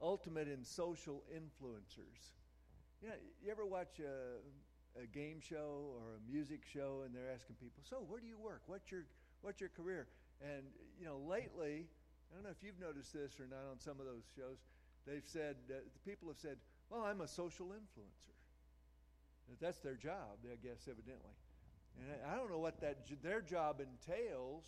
ultimate 0.00 0.48
in 0.48 0.64
social 0.64 1.22
influencers. 1.32 2.32
You 3.02 3.08
know, 3.08 3.14
you 3.42 3.50
ever 3.50 3.64
watch 3.64 4.00
a, 4.00 5.00
a 5.00 5.06
game 5.06 5.40
show 5.40 5.94
or 5.96 6.16
a 6.16 6.32
music 6.32 6.60
show 6.72 7.02
and 7.04 7.14
they're 7.14 7.32
asking 7.32 7.56
people, 7.56 7.82
"So, 7.88 8.04
where 8.08 8.20
do 8.20 8.26
you 8.26 8.38
work? 8.38 8.62
What's 8.66 8.90
your 8.90 9.04
what's 9.42 9.60
your 9.60 9.70
career?" 9.70 10.08
And 10.40 10.64
you 10.98 11.06
know, 11.06 11.18
lately, 11.28 11.86
I 12.30 12.34
don't 12.34 12.44
know 12.44 12.50
if 12.50 12.62
you've 12.62 12.80
noticed 12.80 13.12
this 13.12 13.40
or 13.40 13.46
not 13.48 13.64
on 13.70 13.78
some 13.78 14.00
of 14.00 14.06
those 14.06 14.24
shows. 14.36 14.58
They've 15.06 15.24
said 15.24 15.56
uh, 15.70 15.80
the 15.80 16.10
people 16.10 16.28
have 16.28 16.38
said, 16.38 16.56
"Well, 16.90 17.02
I'm 17.02 17.20
a 17.20 17.28
social 17.28 17.66
influencer." 17.66 18.36
That's 19.60 19.78
their 19.80 19.96
job, 19.96 20.38
I 20.46 20.54
guess, 20.62 20.86
evidently. 20.86 21.34
And 21.98 22.06
I 22.30 22.36
don't 22.36 22.50
know 22.50 22.58
what 22.62 22.80
that 22.80 22.98
their 23.22 23.40
job 23.40 23.80
entails, 23.80 24.64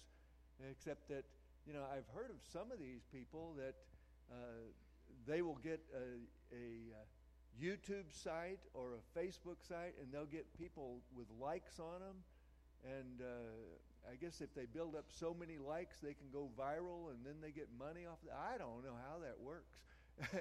except 0.71 1.09
that 1.09 1.25
you 1.67 1.73
know 1.73 1.85
I've 1.87 2.09
heard 2.15 2.31
of 2.31 2.37
some 2.53 2.73
of 2.73 2.81
these 2.81 3.05
people 3.13 3.55
that 3.59 3.75
uh, 4.31 4.67
they 5.27 5.43
will 5.43 5.59
get 5.63 5.81
a, 5.95 6.55
a, 6.55 6.95
uh, 6.95 7.05
YouTube 7.61 8.11
site 8.11 8.61
or 8.75 8.95
a 8.95 9.19
Facebook 9.19 9.61
site, 9.61 9.95
and 10.01 10.13
they'll 10.13 10.25
get 10.25 10.47
people 10.59 11.01
with 11.15 11.27
likes 11.41 11.79
on 11.79 12.01
them. 12.01 12.17
And 12.85 13.21
uh, 13.21 14.11
I 14.11 14.17
guess 14.17 14.41
if 14.41 14.55
they 14.55 14.65
build 14.65 14.97
up 14.97 15.05
so 15.09 15.37
many 15.39 15.59
likes, 15.59 15.99
they 16.03 16.15
can 16.15 16.29
go 16.33 16.49
viral, 16.59 17.11
and 17.11 17.25
then 17.25 17.35
they 17.41 17.51
get 17.51 17.69
money 17.79 18.07
off. 18.07 18.19
Of 18.25 18.31
I 18.37 18.59
don't 18.59 18.83
know 18.85 18.97
how 19.09 19.19
that 19.21 19.39
works, 19.41 19.77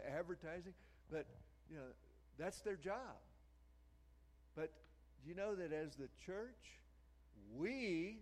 advertising, 0.17 0.73
but 1.11 1.25
you 1.69 1.77
know 1.77 1.91
that's 2.39 2.61
their 2.61 2.75
job. 2.75 3.19
But 4.55 4.71
you 5.25 5.35
know 5.35 5.53
that 5.55 5.71
as 5.71 5.95
the 5.95 6.09
church, 6.25 6.79
we 7.55 8.19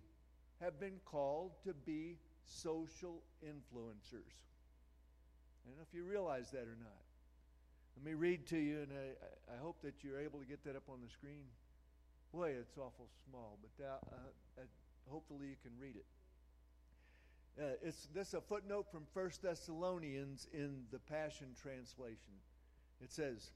have 0.59 0.79
been 0.79 0.99
called 1.05 1.51
to 1.63 1.73
be 1.73 2.17
social 2.43 3.21
influencers. 3.45 4.48
I 5.69 5.71
don't 5.71 5.77
know 5.77 5.85
if 5.87 5.95
you 5.95 6.03
realize 6.03 6.49
that 6.49 6.63
or 6.63 6.77
not. 6.81 6.97
Let 7.95 8.03
me 8.03 8.15
read 8.15 8.47
to 8.47 8.57
you, 8.57 8.79
and 8.79 8.89
I, 8.91 9.53
I 9.53 9.57
hope 9.61 9.83
that 9.83 10.03
you're 10.03 10.19
able 10.19 10.39
to 10.39 10.45
get 10.45 10.63
that 10.63 10.75
up 10.75 10.89
on 10.89 10.97
the 10.99 11.09
screen. 11.09 11.45
Boy, 12.33 12.55
it's 12.59 12.75
awful 12.75 13.07
small, 13.29 13.59
but 13.61 13.69
that, 13.77 13.99
uh, 14.11 14.61
hopefully 15.11 15.45
you 15.45 15.57
can 15.61 15.73
read 15.79 15.95
it. 15.95 16.05
Uh, 17.61 17.87
it's 17.87 18.07
this 18.15 18.29
is 18.29 18.33
a 18.33 18.41
footnote 18.41 18.87
from 18.91 19.03
1 19.13 19.29
Thessalonians 19.43 20.47
in 20.51 20.85
the 20.91 20.97
Passion 20.97 21.49
Translation. 21.61 22.33
It 22.99 23.11
says, 23.11 23.51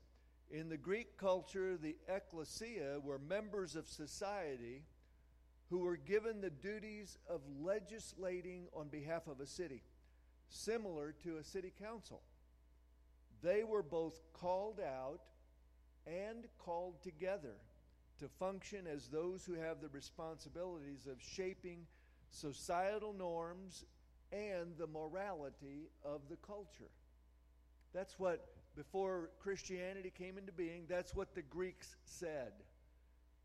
In 0.51 0.69
the 0.69 0.77
Greek 0.77 1.17
culture, 1.17 1.77
the 1.77 1.95
ecclesia 2.07 2.99
were 3.03 3.17
members 3.17 3.75
of 3.75 3.87
society 3.87 4.83
who 5.71 5.79
were 5.79 5.97
given 5.97 6.41
the 6.41 6.51
duties 6.51 7.17
of 7.27 7.41
legislating 7.59 8.67
on 8.71 8.89
behalf 8.89 9.25
of 9.25 9.39
a 9.39 9.47
city 9.47 9.81
similar 10.49 11.13
to 11.23 11.37
a 11.37 11.43
city 11.43 11.71
council. 11.81 12.21
They 13.41 13.63
were 13.63 13.83
both 13.83 14.21
called 14.33 14.79
out 14.79 15.21
and 16.05 16.45
called 16.57 17.01
together 17.01 17.55
to 18.19 18.27
function 18.27 18.85
as 18.87 19.07
those 19.07 19.45
who 19.45 19.53
have 19.53 19.81
the 19.81 19.89
responsibilities 19.89 21.07
of 21.07 21.17
shaping 21.19 21.85
societal 22.29 23.13
norms 23.13 23.85
and 24.31 24.77
the 24.77 24.87
morality 24.87 25.89
of 26.03 26.21
the 26.29 26.37
culture. 26.37 26.89
That's 27.93 28.17
what, 28.17 28.47
before 28.75 29.29
Christianity 29.39 30.11
came 30.17 30.37
into 30.37 30.51
being, 30.51 30.85
that's 30.87 31.15
what 31.15 31.35
the 31.35 31.41
Greeks 31.41 31.95
said. 32.05 32.53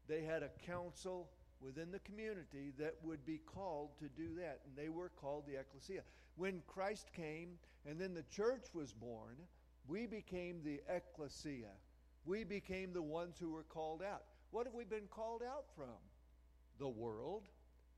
They 0.09 0.23
had 0.23 0.43
a 0.43 0.51
council 0.67 1.29
within 1.61 1.91
the 1.91 1.99
community 2.01 2.73
that 2.79 2.95
would 3.03 3.27
be 3.27 3.39
called 3.39 3.91
to 3.99 4.09
do 4.09 4.37
that. 4.37 4.61
And 4.65 4.77
they 4.77 4.89
were 4.89 5.11
called 5.21 5.45
the 5.47 5.59
ecclesia. 5.59 6.03
When 6.39 6.63
Christ 6.69 7.11
came 7.13 7.59
and 7.85 8.01
then 8.01 8.15
the 8.15 8.23
church 8.23 8.67
was 8.73 8.93
born, 8.93 9.37
we 9.89 10.07
became 10.07 10.63
the 10.63 10.81
ecclesia. 10.89 11.73
We 12.25 12.45
became 12.45 12.93
the 12.93 13.03
ones 13.03 13.37
who 13.41 13.51
were 13.51 13.65
called 13.65 14.03
out. 14.03 14.23
What 14.53 14.65
have 14.65 14.75
we 14.75 14.85
been 14.85 15.09
called 15.11 15.43
out 15.43 15.65
from? 15.75 15.99
The 16.79 16.89
world. 16.89 17.49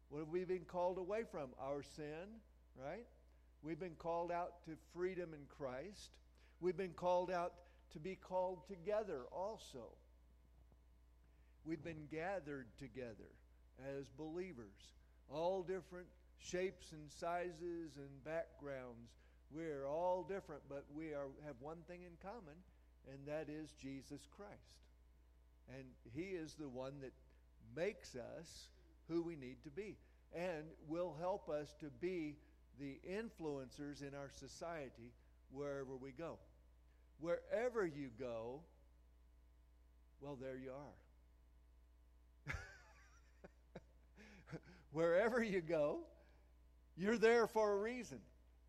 What 0.09 0.21
have 0.21 0.29
we 0.29 0.45
been 0.45 0.65
called 0.65 0.97
away 0.97 1.25
from? 1.31 1.51
Our 1.61 1.83
sin, 1.83 2.41
right? 2.83 3.07
We've 3.63 3.79
been 3.79 3.97
called 3.99 4.33
out 4.33 4.65
to 4.65 4.71
freedom 4.95 5.35
in 5.35 5.45
Christ. 5.47 6.13
We've 6.61 6.79
been 6.79 6.95
called 6.95 7.31
out 7.31 7.53
to 7.93 7.99
be 7.99 8.17
called 8.17 8.67
together 8.67 9.25
also. 9.31 9.93
We've 11.67 11.85
been 11.85 12.07
gathered 12.11 12.69
together 12.79 13.29
as 13.99 14.09
believers, 14.09 14.95
all 15.29 15.63
different 15.63 16.07
shapes 16.41 16.93
and 16.93 17.11
sizes 17.11 17.97
and 17.97 18.25
backgrounds. 18.25 19.13
We're 19.53 19.87
all 19.87 20.25
different, 20.29 20.63
but 20.69 20.85
we 20.95 21.13
are, 21.13 21.27
have 21.47 21.57
one 21.61 21.79
thing 21.89 22.01
in 22.03 22.13
common, 22.23 22.57
and 23.09 23.19
that 23.27 23.49
is 23.53 23.73
Jesus 23.81 24.21
Christ. 24.37 24.53
And 25.77 25.85
He 26.15 26.35
is 26.35 26.55
the 26.55 26.69
one 26.69 26.95
that 27.03 27.13
makes 27.77 28.17
us 28.17 28.69
who 29.09 29.23
we 29.23 29.37
need 29.37 29.63
to 29.65 29.71
be 29.71 29.97
and 30.35 30.65
will 30.89 31.15
help 31.21 31.49
us 31.49 31.75
to 31.81 31.87
be 32.01 32.37
the 32.79 32.99
influencers 33.09 34.01
in 34.03 34.15
our 34.15 34.31
society 34.39 35.13
wherever 35.53 35.97
we 35.97 36.13
go. 36.13 36.39
Wherever 37.21 37.85
you 37.85 38.11
go, 38.19 38.61
well, 40.21 40.39
there 40.41 40.57
you 40.57 40.71
are. 40.71 42.55
wherever 44.93 45.43
you 45.43 45.61
go, 45.61 45.99
you're 47.01 47.19
there 47.19 47.47
for 47.47 47.73
a 47.73 47.77
reason. 47.79 48.19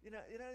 You 0.04 0.12
know, 0.12 0.20
you 0.32 0.40
know, 0.40 0.46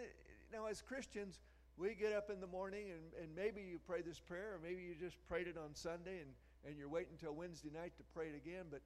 you 0.50 0.58
know, 0.58 0.66
as 0.66 0.80
Christians, 0.80 1.40
we 1.76 1.94
get 1.94 2.14
up 2.14 2.30
in 2.30 2.40
the 2.40 2.46
morning 2.46 2.86
and, 2.90 3.22
and 3.22 3.36
maybe 3.36 3.60
you 3.60 3.78
pray 3.86 4.00
this 4.00 4.18
prayer, 4.18 4.54
or 4.54 4.60
maybe 4.62 4.82
you 4.82 4.94
just 4.98 5.16
prayed 5.28 5.46
it 5.46 5.56
on 5.58 5.74
Sunday 5.74 6.20
and, 6.20 6.30
and 6.66 6.78
you're 6.78 6.88
waiting 6.88 7.12
until 7.12 7.34
Wednesday 7.34 7.68
night 7.72 7.92
to 7.98 8.02
pray 8.14 8.28
it 8.28 8.34
again, 8.34 8.64
but, 8.70 8.80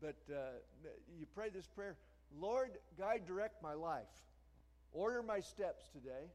but 0.00 0.16
uh, 0.30 0.36
you 1.18 1.26
pray 1.34 1.48
this 1.48 1.66
prayer 1.66 1.96
Lord, 2.38 2.72
guide, 2.98 3.22
direct 3.26 3.62
my 3.62 3.74
life. 3.74 4.10
Order 4.92 5.22
my 5.22 5.40
steps 5.40 5.88
today. 5.92 6.30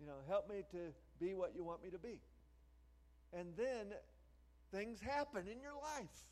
You 0.00 0.06
know, 0.06 0.16
help 0.26 0.48
me 0.48 0.62
to 0.72 0.78
be 1.20 1.34
what 1.34 1.54
you 1.54 1.64
want 1.64 1.84
me 1.84 1.90
to 1.90 1.98
be. 1.98 2.18
And 3.32 3.48
then 3.56 3.92
things 4.72 5.00
happen 5.00 5.46
in 5.46 5.60
your 5.60 5.74
life. 5.74 6.24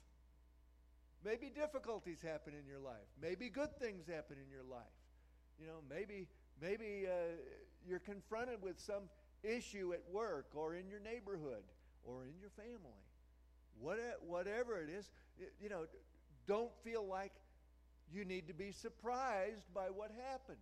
Maybe 1.24 1.50
difficulties 1.50 2.18
happen 2.22 2.54
in 2.54 2.66
your 2.66 2.80
life. 2.80 3.08
Maybe 3.20 3.48
good 3.50 3.76
things 3.78 4.06
happen 4.06 4.36
in 4.42 4.50
your 4.50 4.64
life. 4.64 4.96
You 5.60 5.66
know, 5.66 5.80
maybe 5.88 6.28
maybe 6.60 7.06
uh, 7.06 7.36
you're 7.86 7.98
confronted 7.98 8.62
with 8.62 8.78
some 8.80 9.04
issue 9.42 9.92
at 9.92 10.02
work 10.10 10.48
or 10.54 10.74
in 10.74 10.88
your 10.88 11.00
neighborhood 11.00 11.64
or 12.04 12.24
in 12.24 12.38
your 12.40 12.50
family. 12.50 13.04
What, 13.78 13.98
whatever 14.26 14.82
it 14.82 14.90
is, 14.90 15.10
you 15.60 15.68
know, 15.68 15.84
don't 16.46 16.70
feel 16.84 17.06
like 17.06 17.32
you 18.12 18.24
need 18.24 18.48
to 18.48 18.54
be 18.54 18.72
surprised 18.72 19.72
by 19.74 19.86
what 19.86 20.10
happened. 20.30 20.58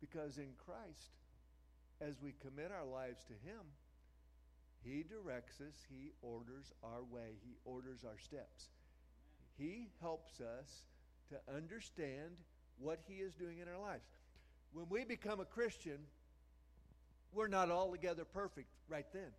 Because 0.00 0.36
in 0.36 0.48
Christ, 0.64 1.10
as 2.00 2.20
we 2.22 2.34
commit 2.40 2.70
our 2.70 2.84
lives 2.84 3.24
to 3.24 3.32
Him, 3.48 3.60
he 4.84 5.02
directs 5.02 5.60
us, 5.60 5.74
He 5.88 6.12
orders 6.22 6.72
our 6.82 7.02
way, 7.02 7.38
He 7.42 7.56
orders 7.64 8.04
our 8.04 8.18
steps. 8.18 8.70
He 9.58 9.88
helps 10.00 10.40
us 10.40 10.86
to 11.30 11.54
understand 11.54 12.36
what 12.78 13.00
He 13.08 13.14
is 13.14 13.34
doing 13.34 13.58
in 13.58 13.68
our 13.68 13.80
lives. 13.80 14.04
When 14.72 14.86
we 14.88 15.04
become 15.04 15.40
a 15.40 15.44
Christian, 15.44 15.98
we're 17.32 17.48
not 17.48 17.70
altogether 17.70 18.24
perfect 18.24 18.68
right 18.88 19.06
then. 19.12 19.30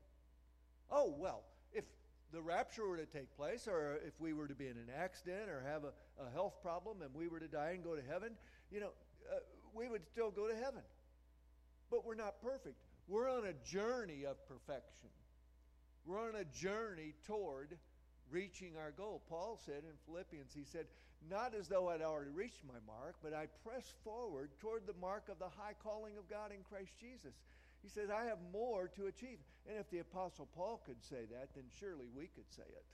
Oh, 0.92 1.14
well, 1.18 1.44
if 1.74 1.86
the 2.34 2.42
rapture 2.42 2.88
were 2.88 2.98
to 2.98 3.06
take 3.06 3.36
place, 3.38 3.68
or 3.68 4.00
if 4.06 4.20
we 4.20 4.34
were 4.34 4.48
to 4.48 4.56
be 4.56 4.68
in 4.68 4.78
an 4.78 4.90
accident 4.98 5.50
or 5.50 5.64
have 5.66 5.84
a, 5.84 6.26
a 6.26 6.30
health 6.32 6.62
problem 6.62 7.02
and 7.02 7.14
we 7.14 7.28
were 7.28 7.40
to 7.40 7.48
die 7.48 7.72
and 7.74 7.84
go 7.84 7.96
to 7.96 8.02
heaven, 8.10 8.34
you 8.72 8.80
know, 8.80 8.90
uh, 9.32 9.40
we 9.74 9.88
would 9.88 10.06
still 10.06 10.32
go 10.32 10.48
to 10.48 10.56
heaven. 10.56 10.82
But 11.90 12.06
we're 12.06 12.16
not 12.16 12.42
perfect. 12.42 12.76
We're 13.08 13.30
on 13.30 13.46
a 13.46 13.54
journey 13.66 14.26
of 14.26 14.36
perfection. 14.48 15.10
We're 16.08 16.24
on 16.24 16.40
a 16.40 16.48
journey 16.56 17.12
toward 17.28 17.76
reaching 18.32 18.80
our 18.80 18.92
goal. 18.92 19.22
Paul 19.28 19.60
said 19.60 19.84
in 19.84 20.00
Philippians, 20.08 20.56
he 20.56 20.64
said, 20.64 20.88
Not 21.30 21.52
as 21.54 21.68
though 21.68 21.90
I'd 21.90 22.02
already 22.02 22.32
reached 22.32 22.64
my 22.64 22.80
mark, 22.88 23.20
but 23.22 23.34
I 23.34 23.48
press 23.68 23.92
forward 24.06 24.52
toward 24.62 24.88
the 24.88 24.96
mark 25.02 25.28
of 25.28 25.38
the 25.38 25.52
high 25.52 25.76
calling 25.84 26.16
of 26.18 26.30
God 26.30 26.56
in 26.56 26.64
Christ 26.64 26.96
Jesus. 26.96 27.36
He 27.84 27.90
says, 27.90 28.10
I 28.10 28.24
have 28.24 28.40
more 28.54 28.88
to 28.96 29.12
achieve. 29.12 29.44
And 29.68 29.78
if 29.78 29.92
the 29.92 30.00
Apostle 30.00 30.48
Paul 30.56 30.82
could 30.86 31.04
say 31.04 31.28
that, 31.28 31.52
then 31.56 31.68
surely 31.78 32.08
we 32.16 32.32
could 32.32 32.48
say 32.56 32.66
it. 32.66 32.88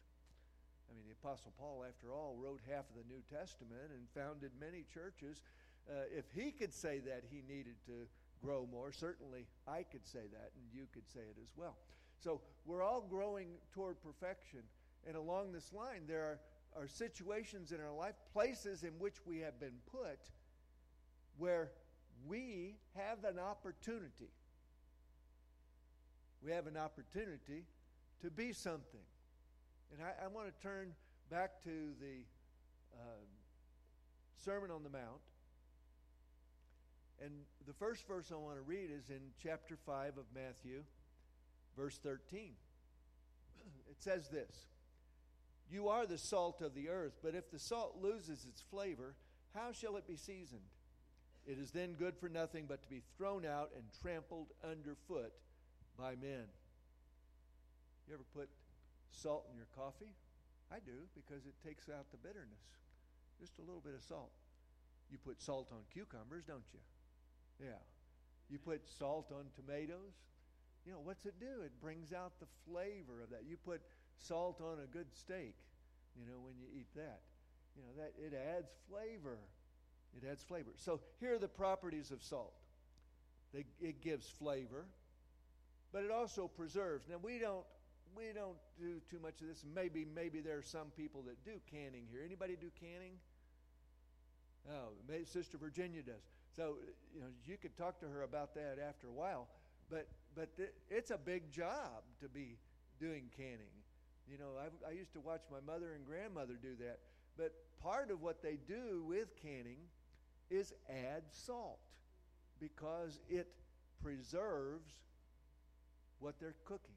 I 0.89 0.97
mean, 0.97 1.05
the 1.05 1.17
Apostle 1.21 1.53
Paul, 1.57 1.85
after 1.87 2.11
all, 2.11 2.35
wrote 2.37 2.61
half 2.65 2.89
of 2.89 2.97
the 2.97 3.07
New 3.13 3.21
Testament 3.29 3.93
and 3.93 4.09
founded 4.17 4.51
many 4.59 4.85
churches. 4.89 5.41
Uh, 5.85 6.09
if 6.09 6.25
he 6.33 6.51
could 6.51 6.73
say 6.73 6.99
that 7.05 7.23
he 7.29 7.45
needed 7.45 7.77
to 7.85 8.09
grow 8.41 8.67
more, 8.69 8.91
certainly 8.91 9.45
I 9.67 9.83
could 9.83 10.05
say 10.05 10.25
that, 10.33 10.49
and 10.57 10.65
you 10.73 10.85
could 10.93 11.07
say 11.13 11.21
it 11.21 11.37
as 11.41 11.49
well. 11.55 11.77
So 12.23 12.39
we're 12.65 12.81
all 12.81 13.01
growing 13.01 13.47
toward 13.73 13.97
perfection. 14.01 14.61
And 15.05 15.17
along 15.17 15.51
this 15.51 15.73
line, 15.73 16.03
there 16.07 16.39
are, 16.75 16.83
are 16.83 16.87
situations 16.87 17.73
in 17.73 17.81
our 17.81 17.93
life, 17.93 18.15
places 18.31 18.83
in 18.83 18.91
which 18.97 19.15
we 19.25 19.39
have 19.39 19.59
been 19.59 19.77
put 19.91 20.19
where 21.37 21.71
we 22.25 22.75
have 22.95 23.25
an 23.25 23.39
opportunity. 23.39 24.29
We 26.41 26.51
have 26.51 26.67
an 26.67 26.77
opportunity 26.77 27.65
to 28.21 28.29
be 28.29 28.53
something. 28.53 29.03
And 29.91 30.01
I, 30.01 30.25
I 30.25 30.27
want 30.27 30.47
to 30.47 30.63
turn 30.65 30.93
back 31.29 31.61
to 31.63 31.69
the 31.99 32.23
uh, 32.93 33.25
Sermon 34.45 34.71
on 34.71 34.83
the 34.83 34.89
Mount. 34.89 35.21
And 37.21 37.31
the 37.67 37.73
first 37.73 38.07
verse 38.07 38.31
I 38.31 38.35
want 38.35 38.55
to 38.55 38.61
read 38.61 38.89
is 38.91 39.09
in 39.09 39.19
chapter 39.41 39.77
5 39.85 40.17
of 40.17 40.25
Matthew, 40.33 40.83
verse 41.77 41.99
13. 42.03 42.53
It 43.89 44.01
says 44.01 44.29
this 44.29 44.67
You 45.69 45.89
are 45.89 46.05
the 46.05 46.17
salt 46.17 46.61
of 46.61 46.73
the 46.73 46.89
earth, 46.89 47.13
but 47.23 47.35
if 47.35 47.51
the 47.51 47.59
salt 47.59 47.97
loses 48.01 48.45
its 48.45 48.61
flavor, 48.61 49.15
how 49.53 49.71
shall 49.71 49.97
it 49.97 50.07
be 50.07 50.17
seasoned? 50.17 50.61
It 51.45 51.57
is 51.59 51.71
then 51.71 51.93
good 51.93 52.15
for 52.17 52.29
nothing 52.29 52.65
but 52.67 52.81
to 52.83 52.89
be 52.89 53.03
thrown 53.17 53.45
out 53.45 53.71
and 53.75 53.83
trampled 54.01 54.47
underfoot 54.63 55.33
by 55.97 56.15
men. 56.15 56.47
You 58.07 58.13
ever 58.13 58.23
put 58.33 58.49
salt 59.11 59.47
in 59.51 59.57
your 59.57 59.67
coffee? 59.75 60.15
I 60.71 60.79
do 60.79 61.05
because 61.15 61.45
it 61.45 61.53
takes 61.65 61.89
out 61.89 62.09
the 62.11 62.17
bitterness. 62.17 62.65
Just 63.39 63.59
a 63.59 63.61
little 63.61 63.81
bit 63.83 63.93
of 63.93 64.01
salt. 64.01 64.31
You 65.11 65.17
put 65.17 65.41
salt 65.41 65.67
on 65.71 65.79
cucumbers, 65.93 66.45
don't 66.47 66.65
you? 66.73 66.79
Yeah. 67.59 67.81
You 68.49 68.57
put 68.57 68.81
salt 68.87 69.31
on 69.31 69.45
tomatoes. 69.55 70.15
You 70.85 70.91
know, 70.91 70.99
what's 71.03 71.25
it 71.25 71.35
do? 71.39 71.63
It 71.63 71.71
brings 71.81 72.11
out 72.11 72.33
the 72.39 72.47
flavor 72.67 73.23
of 73.23 73.29
that. 73.29 73.43
You 73.47 73.57
put 73.57 73.81
salt 74.17 74.61
on 74.61 74.79
a 74.83 74.87
good 74.87 75.07
steak, 75.13 75.55
you 76.19 76.25
know, 76.25 76.39
when 76.43 76.55
you 76.57 76.67
eat 76.77 76.87
that. 76.95 77.21
You 77.75 77.83
know, 77.83 78.03
that 78.03 78.13
it 78.19 78.33
adds 78.33 78.69
flavor. 78.89 79.37
It 80.15 80.27
adds 80.29 80.43
flavor. 80.43 80.71
So 80.75 80.99
here 81.19 81.35
are 81.35 81.39
the 81.39 81.47
properties 81.47 82.11
of 82.11 82.21
salt. 82.21 82.53
They, 83.53 83.65
it 83.81 84.01
gives 84.01 84.27
flavor, 84.27 84.85
but 85.91 86.03
it 86.03 86.11
also 86.11 86.47
preserves. 86.47 87.07
Now 87.07 87.17
we 87.21 87.39
don't 87.39 87.65
we 88.15 88.25
don't 88.33 88.57
do 88.79 88.99
too 89.09 89.19
much 89.19 89.41
of 89.41 89.47
this. 89.47 89.63
Maybe 89.75 90.05
maybe 90.05 90.39
there 90.39 90.57
are 90.57 90.63
some 90.63 90.87
people 90.97 91.23
that 91.23 91.43
do 91.45 91.59
canning 91.71 92.05
here. 92.11 92.21
Anybody 92.25 92.57
do 92.59 92.69
canning? 92.79 93.13
Oh, 94.69 94.89
Sister 95.25 95.57
Virginia 95.57 96.01
does. 96.01 96.23
So 96.55 96.75
you 97.13 97.21
know 97.21 97.27
you 97.45 97.57
could 97.57 97.77
talk 97.77 97.99
to 97.99 98.07
her 98.07 98.23
about 98.23 98.55
that 98.55 98.77
after 98.87 99.07
a 99.07 99.11
while. 99.11 99.47
But 99.89 100.07
but 100.35 100.55
th- 100.57 100.73
it's 100.89 101.11
a 101.11 101.17
big 101.17 101.51
job 101.51 102.03
to 102.21 102.27
be 102.27 102.57
doing 102.99 103.29
canning. 103.35 103.73
You 104.29 104.37
know, 104.37 104.51
I, 104.59 104.89
I 104.89 104.91
used 104.93 105.13
to 105.13 105.19
watch 105.19 105.41
my 105.51 105.59
mother 105.65 105.93
and 105.93 106.05
grandmother 106.05 106.53
do 106.61 106.75
that. 106.79 106.99
But 107.37 107.53
part 107.81 108.09
of 108.09 108.21
what 108.21 108.41
they 108.41 108.57
do 108.67 109.03
with 109.05 109.35
canning 109.41 109.79
is 110.49 110.73
add 110.89 111.23
salt 111.29 111.79
because 112.59 113.19
it 113.29 113.47
preserves 114.01 114.93
what 116.19 116.39
they're 116.39 116.55
cooking, 116.65 116.95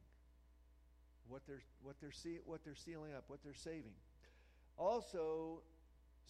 what 1.28 1.42
they're, 1.46 1.62
what 1.82 1.96
they're, 2.00 2.12
see, 2.12 2.38
what 2.44 2.64
they're 2.64 2.74
sealing 2.74 3.12
up, 3.14 3.24
what 3.28 3.42
they're 3.42 3.54
saving. 3.54 3.94
Also, 4.78 5.60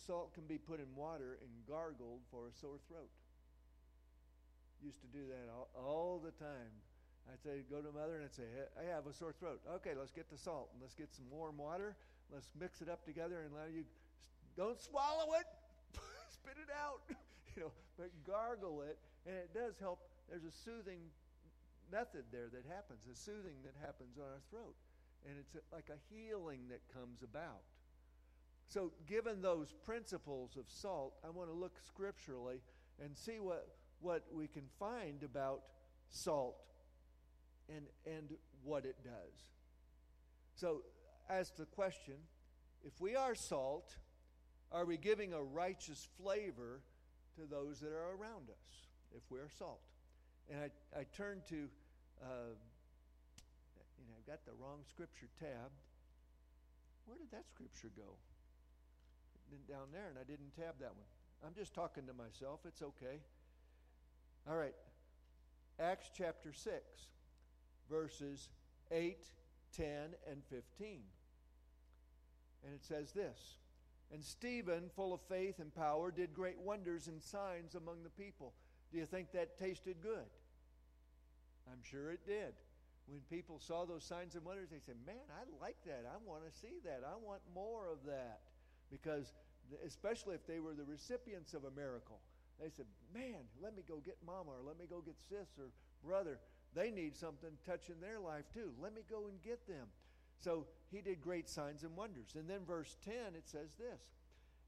salt 0.06 0.32
can 0.34 0.44
be 0.44 0.56
put 0.56 0.80
in 0.80 0.86
water 0.94 1.38
and 1.42 1.50
gargled 1.68 2.20
for 2.30 2.46
a 2.46 2.52
sore 2.60 2.78
throat. 2.88 3.10
Used 4.84 5.00
to 5.00 5.08
do 5.08 5.24
that 5.28 5.50
all, 5.52 5.68
all 5.74 6.22
the 6.22 6.32
time. 6.32 6.72
I'd 7.26 7.42
say, 7.42 7.64
go 7.68 7.82
to 7.82 7.90
mother 7.90 8.16
and 8.16 8.24
I'd 8.24 8.34
say, 8.34 8.46
I 8.78 8.86
have 8.94 9.06
a 9.06 9.12
sore 9.12 9.34
throat. 9.34 9.60
Okay, 9.82 9.98
let's 9.98 10.12
get 10.12 10.30
the 10.30 10.38
salt 10.38 10.70
and 10.72 10.80
let's 10.80 10.94
get 10.94 11.12
some 11.12 11.26
warm 11.30 11.58
water. 11.58 11.96
Let's 12.32 12.48
mix 12.58 12.82
it 12.82 12.88
up 12.88 13.04
together 13.04 13.42
and 13.42 13.52
allow 13.52 13.66
you. 13.66 13.84
Don't 14.56 14.80
swallow 14.80 15.34
it. 15.34 15.46
Spit 16.30 16.54
it 16.62 16.70
out. 16.70 17.02
you 17.56 17.62
know, 17.62 17.72
but 17.98 18.10
gargle 18.26 18.82
it, 18.82 18.98
and 19.26 19.34
it 19.34 19.50
does 19.54 19.74
help. 19.80 20.00
There's 20.28 20.44
a 20.44 20.52
soothing 20.52 21.00
method 21.90 22.24
there 22.32 22.48
that 22.52 22.64
happens, 22.68 23.00
a 23.10 23.16
soothing 23.16 23.62
that 23.64 23.74
happens 23.80 24.18
on 24.18 24.24
our 24.24 24.42
throat, 24.50 24.74
and 25.24 25.34
it's 25.38 25.54
uh, 25.54 25.60
like 25.72 25.88
a 25.90 25.98
healing 26.12 26.68
that 26.68 26.80
comes 26.92 27.22
about. 27.22 27.62
So, 28.68 28.92
given 29.06 29.42
those 29.42 29.72
principles 29.84 30.56
of 30.56 30.64
salt, 30.68 31.14
I 31.24 31.30
want 31.30 31.48
to 31.48 31.54
look 31.54 31.78
scripturally 31.86 32.60
and 33.02 33.16
see 33.16 33.38
what, 33.38 33.68
what 34.00 34.24
we 34.32 34.46
can 34.46 34.64
find 34.78 35.22
about 35.22 35.62
salt 36.08 36.56
and, 37.68 37.86
and 38.06 38.30
what 38.62 38.84
it 38.84 38.96
does. 39.02 39.34
So, 40.54 40.82
as 41.28 41.50
the 41.50 41.66
question, 41.66 42.14
if 42.84 43.00
we 43.00 43.16
are 43.16 43.34
salt, 43.34 43.96
are 44.72 44.84
we 44.84 44.96
giving 44.96 45.32
a 45.32 45.42
righteous 45.42 46.08
flavor 46.20 46.80
to 47.36 47.42
those 47.48 47.80
that 47.80 47.90
are 47.90 48.14
around 48.20 48.48
us 48.50 48.86
if 49.14 49.22
we're 49.30 49.50
salt? 49.58 49.80
And 50.50 50.60
I, 50.60 51.00
I 51.00 51.04
turn 51.16 51.42
to, 51.48 51.68
uh, 52.22 52.54
you 53.98 54.06
know, 54.06 54.14
I've 54.18 54.26
got 54.26 54.44
the 54.46 54.52
wrong 54.62 54.80
scripture 54.88 55.28
tab. 55.40 55.70
Where 57.06 57.18
did 57.18 57.30
that 57.32 57.48
scripture 57.48 57.90
go? 57.96 58.14
Down 59.68 59.86
there, 59.92 60.08
and 60.10 60.18
I 60.18 60.24
didn't 60.24 60.54
tab 60.56 60.74
that 60.80 60.90
one. 60.90 61.06
I'm 61.46 61.54
just 61.54 61.72
talking 61.74 62.06
to 62.06 62.12
myself. 62.12 62.60
It's 62.66 62.82
okay. 62.82 63.22
All 64.48 64.56
right. 64.56 64.74
Acts 65.78 66.10
chapter 66.16 66.52
6 66.52 66.82
verses 67.90 68.48
8, 68.90 69.16
10, 69.76 69.86
and 70.30 70.42
15. 70.50 71.00
And 72.64 72.74
it 72.74 72.84
says 72.84 73.12
this 73.12 73.58
And 74.12 74.22
Stephen, 74.24 74.90
full 74.94 75.12
of 75.12 75.20
faith 75.28 75.58
and 75.58 75.74
power, 75.74 76.10
did 76.10 76.34
great 76.34 76.58
wonders 76.60 77.06
and 77.06 77.22
signs 77.22 77.74
among 77.74 78.02
the 78.02 78.10
people. 78.10 78.52
Do 78.92 78.98
you 78.98 79.06
think 79.06 79.32
that 79.32 79.58
tasted 79.58 79.96
good? 80.02 80.30
I'm 81.70 81.82
sure 81.82 82.10
it 82.10 82.26
did. 82.26 82.54
When 83.08 83.20
people 83.30 83.60
saw 83.60 83.84
those 83.84 84.04
signs 84.04 84.34
and 84.34 84.44
wonders, 84.44 84.70
they 84.70 84.80
said, 84.84 84.96
Man, 85.06 85.16
I 85.30 85.64
like 85.64 85.76
that. 85.86 86.04
I 86.06 86.16
want 86.28 86.42
to 86.44 86.58
see 86.58 86.78
that. 86.84 87.02
I 87.06 87.16
want 87.24 87.40
more 87.54 87.88
of 87.90 87.98
that. 88.06 88.40
Because, 88.90 89.32
especially 89.84 90.34
if 90.34 90.46
they 90.46 90.60
were 90.60 90.74
the 90.74 90.84
recipients 90.84 91.54
of 91.54 91.64
a 91.64 91.70
miracle, 91.70 92.20
they 92.60 92.70
said, 92.70 92.86
Man, 93.14 93.44
let 93.62 93.76
me 93.76 93.82
go 93.86 94.00
get 94.04 94.16
mama, 94.24 94.50
or 94.50 94.66
let 94.66 94.78
me 94.78 94.86
go 94.88 95.00
get 95.00 95.16
sis 95.28 95.58
or 95.58 95.70
brother. 96.04 96.38
They 96.74 96.90
need 96.90 97.16
something 97.16 97.50
touching 97.64 97.96
their 98.00 98.20
life 98.20 98.44
too. 98.52 98.72
Let 98.80 98.94
me 98.94 99.02
go 99.08 99.26
and 99.28 99.42
get 99.42 99.66
them. 99.66 99.86
So 100.38 100.66
he 100.90 101.00
did 101.00 101.20
great 101.20 101.48
signs 101.48 101.82
and 101.82 101.96
wonders. 101.96 102.34
And 102.34 102.48
then 102.48 102.60
verse 102.66 102.96
10, 103.04 103.14
it 103.34 103.46
says 103.46 103.70
this 103.78 104.00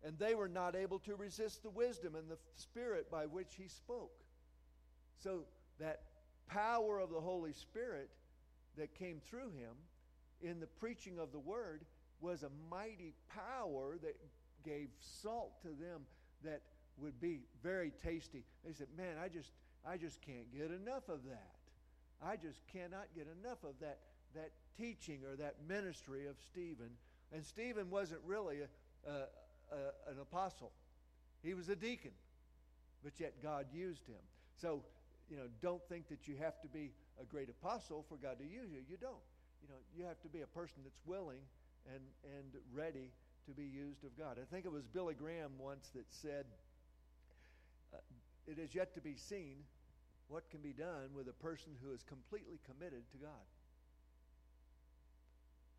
And 0.02 0.18
they 0.18 0.34
were 0.34 0.48
not 0.48 0.74
able 0.74 0.98
to 1.00 1.16
resist 1.16 1.62
the 1.62 1.70
wisdom 1.70 2.14
and 2.14 2.28
the 2.28 2.38
spirit 2.54 3.10
by 3.10 3.26
which 3.26 3.54
he 3.56 3.68
spoke. 3.68 4.12
So 5.16 5.44
that 5.78 6.02
power 6.46 6.98
of 6.98 7.10
the 7.10 7.20
Holy 7.20 7.52
Spirit 7.52 8.10
that 8.76 8.94
came 8.94 9.20
through 9.20 9.50
him 9.50 9.74
in 10.40 10.60
the 10.60 10.66
preaching 10.66 11.18
of 11.18 11.32
the 11.32 11.38
word 11.38 11.84
was 12.20 12.42
a 12.42 12.50
mighty 12.70 13.14
power 13.28 13.98
that 14.02 14.16
gave 14.64 14.88
salt 15.00 15.60
to 15.62 15.68
them 15.68 16.02
that 16.44 16.62
would 17.00 17.20
be 17.20 17.40
very 17.62 17.92
tasty. 18.02 18.44
They 18.64 18.72
said, 18.72 18.88
"Man, 18.96 19.16
I 19.22 19.28
just 19.28 19.50
I 19.86 19.96
just 19.96 20.20
can't 20.22 20.52
get 20.52 20.70
enough 20.70 21.08
of 21.08 21.24
that." 21.28 21.58
I 22.24 22.36
just 22.36 22.60
cannot 22.72 23.06
get 23.14 23.26
enough 23.40 23.62
of 23.64 23.78
that, 23.80 23.98
that 24.34 24.50
teaching 24.76 25.20
or 25.28 25.36
that 25.36 25.56
ministry 25.68 26.26
of 26.26 26.36
Stephen. 26.50 26.90
And 27.32 27.44
Stephen 27.44 27.90
wasn't 27.90 28.20
really 28.26 28.60
a, 28.60 29.10
a, 29.10 29.14
a, 29.14 30.10
an 30.10 30.18
apostle, 30.20 30.72
he 31.42 31.54
was 31.54 31.68
a 31.68 31.76
deacon, 31.76 32.10
but 33.04 33.12
yet 33.18 33.34
God 33.42 33.66
used 33.72 34.06
him. 34.06 34.22
So, 34.60 34.82
you 35.30 35.36
know, 35.36 35.44
don't 35.62 35.82
think 35.88 36.08
that 36.08 36.26
you 36.26 36.34
have 36.40 36.60
to 36.62 36.68
be 36.68 36.90
a 37.20 37.24
great 37.24 37.48
apostle 37.48 38.04
for 38.08 38.16
God 38.16 38.38
to 38.38 38.44
use 38.44 38.70
you. 38.72 38.80
You 38.90 38.96
don't. 39.00 39.22
You 39.62 39.68
know, 39.68 39.80
you 39.96 40.04
have 40.04 40.20
to 40.22 40.28
be 40.28 40.40
a 40.40 40.46
person 40.46 40.78
that's 40.82 40.98
willing 41.06 41.40
and, 41.86 42.02
and 42.24 42.62
ready 42.74 43.10
to 43.46 43.52
be 43.52 43.64
used 43.64 44.04
of 44.04 44.16
God. 44.18 44.38
I 44.40 44.46
think 44.52 44.66
it 44.66 44.72
was 44.72 44.84
Billy 44.86 45.14
Graham 45.14 45.52
once 45.58 45.90
that 45.94 46.06
said, 46.10 46.46
It 48.50 48.58
is 48.58 48.74
yet 48.74 48.94
to 48.94 49.00
be 49.00 49.14
seen 49.14 49.56
what 50.28 50.48
can 50.50 50.60
be 50.60 50.72
done 50.72 51.12
with 51.14 51.28
a 51.28 51.32
person 51.32 51.72
who 51.82 51.92
is 51.92 52.02
completely 52.02 52.58
committed 52.64 53.02
to 53.12 53.18
God. 53.18 53.46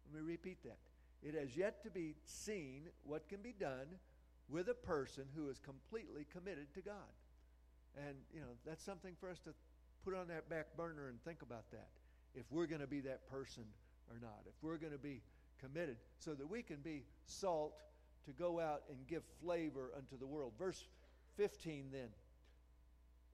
Let 0.06 0.22
me 0.22 0.28
repeat 0.28 0.64
that. 0.64 0.78
It 1.22 1.36
has 1.36 1.58
yet 1.58 1.84
to 1.84 1.90
be 1.90 2.16
seen 2.26 2.84
what 3.04 3.28
can 3.28 3.42
be 3.42 3.54
done 3.60 3.88
with 4.50 4.70
a 4.70 4.74
person 4.74 5.26
who 5.36 5.50
is 5.50 5.60
completely 5.60 6.26
committed 6.32 6.74
to 6.76 6.82
God. 6.82 7.14
And, 7.98 8.16
you 8.34 8.40
know, 8.40 8.54
that's 8.66 8.84
something 8.84 9.14
for 9.20 9.30
us 9.30 9.40
to 9.40 9.52
put 10.06 10.16
on 10.16 10.28
that 10.28 10.50
back 10.50 10.68
burner 10.78 11.10
and 11.10 11.22
think 11.24 11.42
about 11.42 11.70
that. 11.72 11.90
If 12.34 12.46
we're 12.52 12.68
going 12.68 12.82
to 12.82 12.88
be 12.88 13.02
that 13.02 13.28
person 13.30 13.64
or 14.10 14.20
not. 14.22 14.42
If 14.48 14.54
we're 14.62 14.78
going 14.78 14.94
to 14.94 15.00
be 15.00 15.22
committed 15.60 15.98
so 16.20 16.34
that 16.34 16.50
we 16.50 16.64
can 16.64 16.78
be 16.78 17.04
salt 17.26 17.74
to 18.26 18.32
go 18.32 18.60
out 18.60 18.84
and 18.90 18.98
give 19.08 19.24
flavor 19.44 19.92
unto 19.96 20.18
the 20.18 20.28
world. 20.28 20.54
Verse 20.58 20.86
15 21.38 21.86
then. 21.92 22.10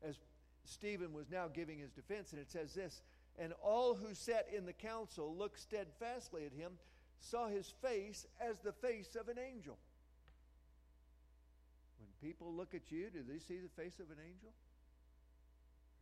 As 0.03 0.17
Stephen 0.63 1.13
was 1.13 1.29
now 1.29 1.47
giving 1.47 1.79
his 1.79 1.91
defense, 1.91 2.31
and 2.31 2.41
it 2.41 2.49
says 2.49 2.73
this 2.73 3.01
And 3.37 3.53
all 3.63 3.95
who 3.95 4.13
sat 4.13 4.47
in 4.55 4.65
the 4.65 4.73
council 4.73 5.35
looked 5.35 5.59
steadfastly 5.59 6.45
at 6.45 6.53
him, 6.53 6.73
saw 7.19 7.47
his 7.47 7.73
face 7.81 8.25
as 8.39 8.59
the 8.59 8.73
face 8.73 9.15
of 9.15 9.29
an 9.29 9.37
angel. 9.37 9.77
When 11.99 12.29
people 12.29 12.53
look 12.53 12.73
at 12.73 12.91
you, 12.91 13.09
do 13.09 13.19
they 13.27 13.39
see 13.39 13.59
the 13.59 13.81
face 13.81 13.99
of 13.99 14.09
an 14.11 14.17
angel? 14.23 14.51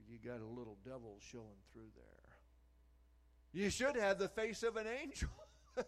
you 0.09 0.17
got 0.23 0.41
a 0.41 0.45
little 0.45 0.77
devil 0.85 1.17
showing 1.31 1.45
through 1.71 1.89
there. 1.95 2.03
You 3.53 3.69
should 3.69 3.95
have 3.95 4.19
the 4.19 4.27
face 4.27 4.63
of 4.63 4.75
an 4.75 4.87
angel 5.01 5.29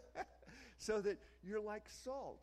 so 0.77 1.01
that 1.01 1.19
you're 1.43 1.61
like 1.61 1.83
salt 2.03 2.41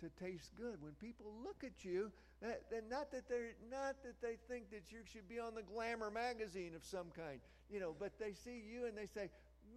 to 0.00 0.08
taste 0.22 0.50
good. 0.56 0.82
When 0.82 0.92
people 0.94 1.32
look 1.44 1.64
at 1.64 1.84
you, 1.84 2.10
that, 2.42 2.70
that 2.70 2.88
not 2.88 3.10
that 3.12 3.28
they're 3.28 3.54
not 3.70 4.02
that 4.04 4.20
they 4.22 4.36
think 4.48 4.70
that 4.70 4.92
you 4.92 4.98
should 5.10 5.28
be 5.28 5.38
on 5.38 5.54
the 5.54 5.62
glamour 5.62 6.10
magazine 6.10 6.72
of 6.74 6.84
some 6.84 7.08
kind, 7.16 7.40
you 7.70 7.80
know, 7.80 7.94
but 7.98 8.18
they 8.18 8.32
see 8.32 8.62
you 8.62 8.86
and 8.86 8.96
they 8.96 9.06
say, 9.06 9.30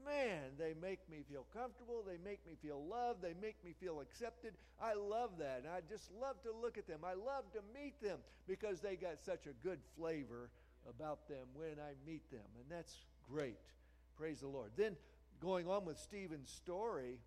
man, 0.06 0.54
they 0.58 0.74
make 0.82 1.00
me 1.10 1.24
feel 1.30 1.46
comfortable. 1.54 2.04
They 2.06 2.18
make 2.24 2.46
me 2.46 2.56
feel 2.62 2.84
loved. 2.86 3.22
They 3.22 3.36
make 3.42 3.64
me 3.64 3.74
feel 3.80 4.00
accepted. 4.00 4.54
I 4.82 4.94
love 4.94 5.32
that. 5.40 5.62
And 5.64 5.68
I 5.68 5.82
just 5.90 6.12
love 6.20 6.42
to 6.44 6.52
look 6.52 6.78
at 6.78 6.88
them. 6.88 7.02
I 7.04 7.14
love 7.14 7.52
to 7.54 7.62
meet 7.74 8.02
them 8.02 8.20
because 8.48 8.80
they 8.80 8.96
got 8.96 9.22
such 9.24 9.46
a 9.46 9.54
good 9.66 9.80
flavor 9.98 10.50
about 10.90 11.28
them 11.28 11.46
when 11.54 11.78
I 11.80 11.94
meet 12.06 12.30
them. 12.32 12.48
And 12.60 12.66
that's 12.70 12.96
great. 13.30 13.60
Praise 14.18 14.40
the 14.40 14.48
Lord. 14.48 14.72
Then, 14.76 14.96
going 15.40 15.68
on 15.68 15.86
with 15.86 15.98
Stephen's 15.98 16.50
story, 16.50 17.20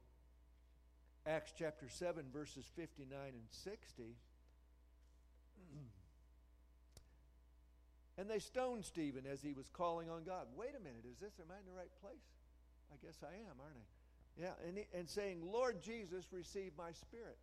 Acts 1.26 1.52
chapter 1.56 1.88
7, 1.88 2.24
verses 2.32 2.66
59 2.76 3.08
and 3.18 3.48
60. 3.48 4.16
and 8.18 8.28
they 8.28 8.38
stoned 8.38 8.84
Stephen 8.84 9.24
as 9.30 9.40
he 9.40 9.54
was 9.54 9.68
calling 9.72 10.10
on 10.10 10.24
God. 10.24 10.46
Wait 10.54 10.76
a 10.78 10.82
minute, 10.82 11.04
is 11.10 11.18
this, 11.18 11.32
am 11.40 11.50
I 11.50 11.58
in 11.58 11.66
the 11.66 11.76
right 11.76 11.90
place? 12.02 12.28
I 12.92 12.96
guess 13.04 13.16
I 13.22 13.34
am, 13.34 13.56
aren't 13.58 13.76
I? 13.76 13.88
Yeah, 14.36 14.68
and, 14.68 14.76
he, 14.76 14.84
and 14.92 15.08
saying, 15.08 15.40
Lord 15.42 15.82
Jesus, 15.82 16.26
receive 16.30 16.72
my 16.76 16.92
spirit. 16.92 17.38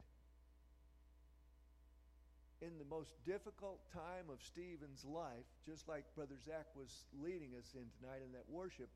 In 2.61 2.77
the 2.77 2.85
most 2.85 3.15
difficult 3.25 3.79
time 3.91 4.29
of 4.31 4.43
Stephen's 4.43 5.03
life, 5.03 5.49
just 5.65 5.87
like 5.87 6.03
Brother 6.15 6.35
Zach 6.45 6.67
was 6.75 7.05
leading 7.23 7.53
us 7.57 7.73
in 7.73 7.87
tonight 7.99 8.21
in 8.23 8.31
that 8.33 8.45
worship, 8.47 8.89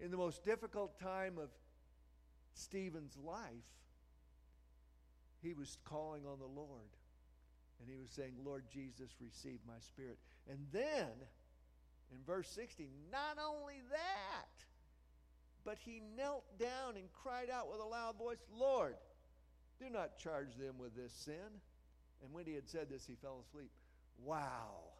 in 0.00 0.10
the 0.10 0.16
most 0.16 0.44
difficult 0.44 0.98
time 0.98 1.38
of 1.38 1.50
Stephen's 2.60 3.16
life, 3.24 3.70
he 5.42 5.54
was 5.54 5.78
calling 5.84 6.22
on 6.26 6.38
the 6.38 6.46
Lord. 6.46 6.90
And 7.80 7.88
he 7.88 7.96
was 7.96 8.10
saying, 8.10 8.34
Lord 8.44 8.64
Jesus, 8.72 9.10
receive 9.20 9.58
my 9.66 9.80
spirit. 9.80 10.18
And 10.48 10.58
then, 10.70 11.08
in 12.12 12.18
verse 12.26 12.48
60, 12.48 12.88
not 13.10 13.38
only 13.42 13.80
that, 13.90 14.64
but 15.64 15.78
he 15.78 16.02
knelt 16.16 16.44
down 16.58 16.96
and 16.96 17.10
cried 17.22 17.48
out 17.50 17.70
with 17.70 17.80
a 17.80 17.84
loud 17.84 18.18
voice, 18.18 18.42
Lord, 18.54 18.96
do 19.78 19.88
not 19.88 20.18
charge 20.18 20.56
them 20.56 20.74
with 20.78 20.94
this 20.94 21.12
sin. 21.12 21.60
And 22.22 22.32
when 22.32 22.44
he 22.44 22.54
had 22.54 22.68
said 22.68 22.90
this, 22.90 23.06
he 23.06 23.14
fell 23.14 23.42
asleep. 23.48 23.70
Wow. 24.22 24.90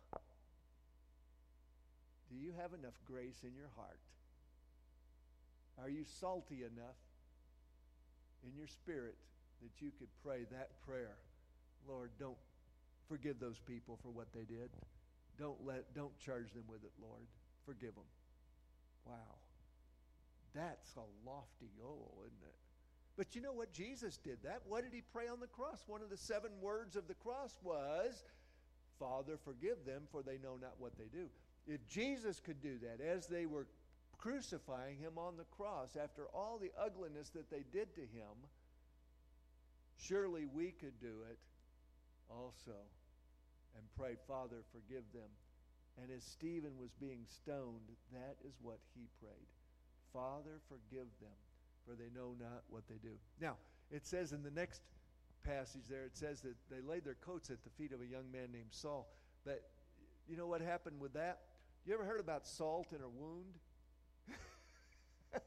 Do 2.31 2.37
you 2.37 2.53
have 2.59 2.73
enough 2.73 2.95
grace 3.05 3.43
in 3.43 3.55
your 3.55 3.69
heart? 3.77 3.99
Are 5.83 5.91
you 5.91 6.05
salty 6.05 6.63
enough 6.63 6.97
in 8.45 8.57
your 8.57 8.67
spirit 8.67 9.17
that 9.63 9.85
you 9.85 9.91
could 9.99 10.09
pray 10.25 10.47
that 10.51 10.71
prayer? 10.87 11.17
Lord, 11.89 12.11
don't 12.19 12.39
forgive 13.09 13.41
those 13.41 13.59
people 13.59 13.99
for 14.03 14.09
what 14.11 14.33
they 14.33 14.45
did. 14.45 14.71
Don't 15.39 15.59
let 15.67 15.95
don't 15.95 16.17
charge 16.19 16.53
them 16.53 16.65
with 16.69 16.85
it, 16.85 16.93
Lord. 17.01 17.27
Forgive 17.65 17.95
them. 17.95 18.09
Wow. 19.07 19.41
That's 20.55 20.97
a 20.97 21.29
lofty 21.29 21.71
goal, 21.81 22.13
isn't 22.27 22.45
it? 22.45 22.55
But 23.17 23.35
you 23.35 23.43
know 23.43 23.53
what? 23.53 23.73
Jesus 23.73 24.17
did 24.17 24.39
that. 24.45 24.63
What 24.67 24.83
did 24.83 24.93
he 24.93 25.03
pray 25.13 25.29
on 25.29 25.41
the 25.41 25.47
cross? 25.47 25.85
One 25.87 26.03
of 26.03 26.11
the 26.11 26.17
seven 26.17 26.51
words 26.61 26.97
of 26.97 27.07
the 27.07 27.15
cross 27.15 27.57
was, 27.63 28.25
Father, 28.99 29.39
forgive 29.45 29.85
them, 29.85 30.03
for 30.11 30.23
they 30.23 30.39
know 30.43 30.57
not 30.61 30.75
what 30.79 30.97
they 30.99 31.07
do. 31.13 31.27
If 31.67 31.87
Jesus 31.87 32.41
could 32.41 32.63
do 32.63 32.79
that 32.79 33.05
as 33.05 33.27
they 33.27 33.47
were 33.47 33.67
crucifying 34.21 34.99
him 34.99 35.17
on 35.17 35.37
the 35.37 35.49
cross, 35.57 35.97
after 35.97 36.27
all 36.35 36.59
the 36.61 36.73
ugliness 36.79 37.31
that 37.31 37.51
they 37.51 37.65
did 37.73 37.95
to 37.95 38.03
him, 38.03 38.37
surely 39.97 40.47
we 40.47 40.73
could 40.73 40.99
do 41.01 41.25
it 41.31 41.39
also 42.29 42.77
and 43.77 43.85
pray, 43.97 44.17
Father, 44.27 44.63
forgive 44.73 45.05
them. 45.13 45.31
And 46.01 46.11
as 46.11 46.25
Stephen 46.25 46.73
was 46.79 46.91
being 47.01 47.25
stoned, 47.27 47.97
that 48.13 48.37
is 48.47 48.55
what 48.63 48.79
he 48.95 49.07
prayed. 49.21 49.49
Father, 50.13 50.61
forgive 50.69 51.09
them, 51.21 51.37
for 51.87 51.95
they 51.95 52.11
know 52.15 52.35
not 52.39 52.63
what 52.69 52.87
they 52.89 52.97
do. 53.03 53.15
Now, 53.41 53.57
it 53.91 54.07
says 54.07 54.33
in 54.33 54.43
the 54.43 54.51
next 54.51 54.83
passage 55.45 55.85
there, 55.89 56.05
it 56.05 56.17
says 56.17 56.41
that 56.43 56.55
they 56.71 56.81
laid 56.81 57.05
their 57.05 57.17
coats 57.21 57.51
at 57.51 57.63
the 57.65 57.71
feet 57.71 57.93
of 57.93 58.01
a 58.01 58.07
young 58.07 58.31
man 58.31 58.53
named 58.53 58.71
Saul. 58.71 59.09
But 59.45 59.63
you 60.29 60.37
know 60.37 60.47
what 60.47 60.61
happened 60.61 61.01
with 61.01 61.15
that? 61.15 61.41
You 61.87 61.95
ever 61.95 62.05
heard 62.05 62.21
about 62.21 62.47
salt 62.47 62.89
in 62.93 63.03
a 63.03 63.09
wound? 63.09 63.55